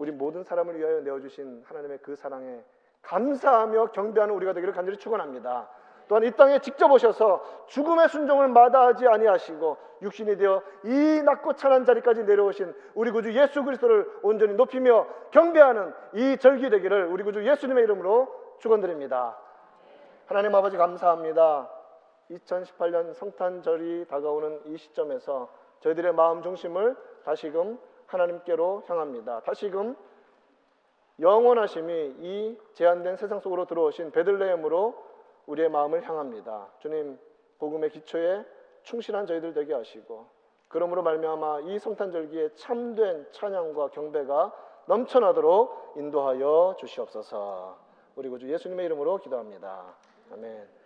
우리 0.02 0.10
모든 0.10 0.42
사람을 0.42 0.76
위하여 0.76 1.00
내어주신 1.00 1.62
하나님의 1.64 1.98
그 2.02 2.16
사랑에 2.16 2.60
감사하며 3.02 3.92
경배하는 3.92 4.34
우리가 4.34 4.52
되기를 4.52 4.74
간절히 4.74 4.98
축원합니다. 4.98 5.68
또한 6.08 6.24
이 6.24 6.32
땅에 6.32 6.58
직접 6.58 6.90
오셔서 6.90 7.40
죽음의 7.68 8.08
순종을 8.08 8.48
마다하지 8.48 9.06
아니하시고 9.06 9.76
육신이 10.02 10.38
되어 10.38 10.60
이 10.82 11.22
낮고 11.24 11.52
찬한 11.52 11.84
자리까지 11.84 12.24
내려오신 12.24 12.74
우리 12.94 13.12
구주 13.12 13.32
예수 13.32 13.62
그리스도를 13.62 14.10
온전히 14.22 14.54
높이며 14.54 15.06
경배하는 15.30 15.94
이 16.14 16.36
절기 16.36 16.68
되기를 16.68 17.06
우리 17.06 17.22
구주 17.22 17.46
예수님의 17.46 17.84
이름으로 17.84 18.56
축원드립니다. 18.58 19.38
하나님 20.26 20.52
아버지 20.56 20.76
감사합니다. 20.76 21.70
2018년 22.28 23.14
성탄절이 23.14 24.06
다가오는 24.08 24.62
이 24.64 24.76
시점에서 24.78 25.48
저희들의 25.78 26.12
마음 26.12 26.42
중심을 26.42 26.96
다시금 27.24 27.78
하나님께로 28.12 28.84
향합니다. 28.86 29.40
다시금 29.40 29.96
영원하심이 31.20 32.16
이 32.20 32.58
제한된 32.72 33.16
세상 33.16 33.40
속으로 33.40 33.66
들어오신 33.66 34.10
베들레헴으로 34.12 34.94
우리의 35.46 35.68
마음을 35.68 36.02
향합니다. 36.08 36.68
주님 36.78 37.18
복음의 37.58 37.90
기초에 37.90 38.44
충실한 38.82 39.26
저희들 39.26 39.52
되게 39.52 39.74
하시고 39.74 40.26
그러므로 40.68 41.02
말미암아 41.02 41.60
이 41.60 41.78
성탄절기에 41.78 42.54
참된 42.54 43.26
찬양과 43.30 43.88
경배가 43.88 44.52
넘쳐나도록 44.86 45.94
인도하여 45.96 46.76
주시옵소서. 46.78 47.76
우리 48.16 48.28
구주 48.28 48.50
예수님의 48.50 48.86
이름으로 48.86 49.18
기도합니다. 49.18 49.94
아멘. 50.32 50.81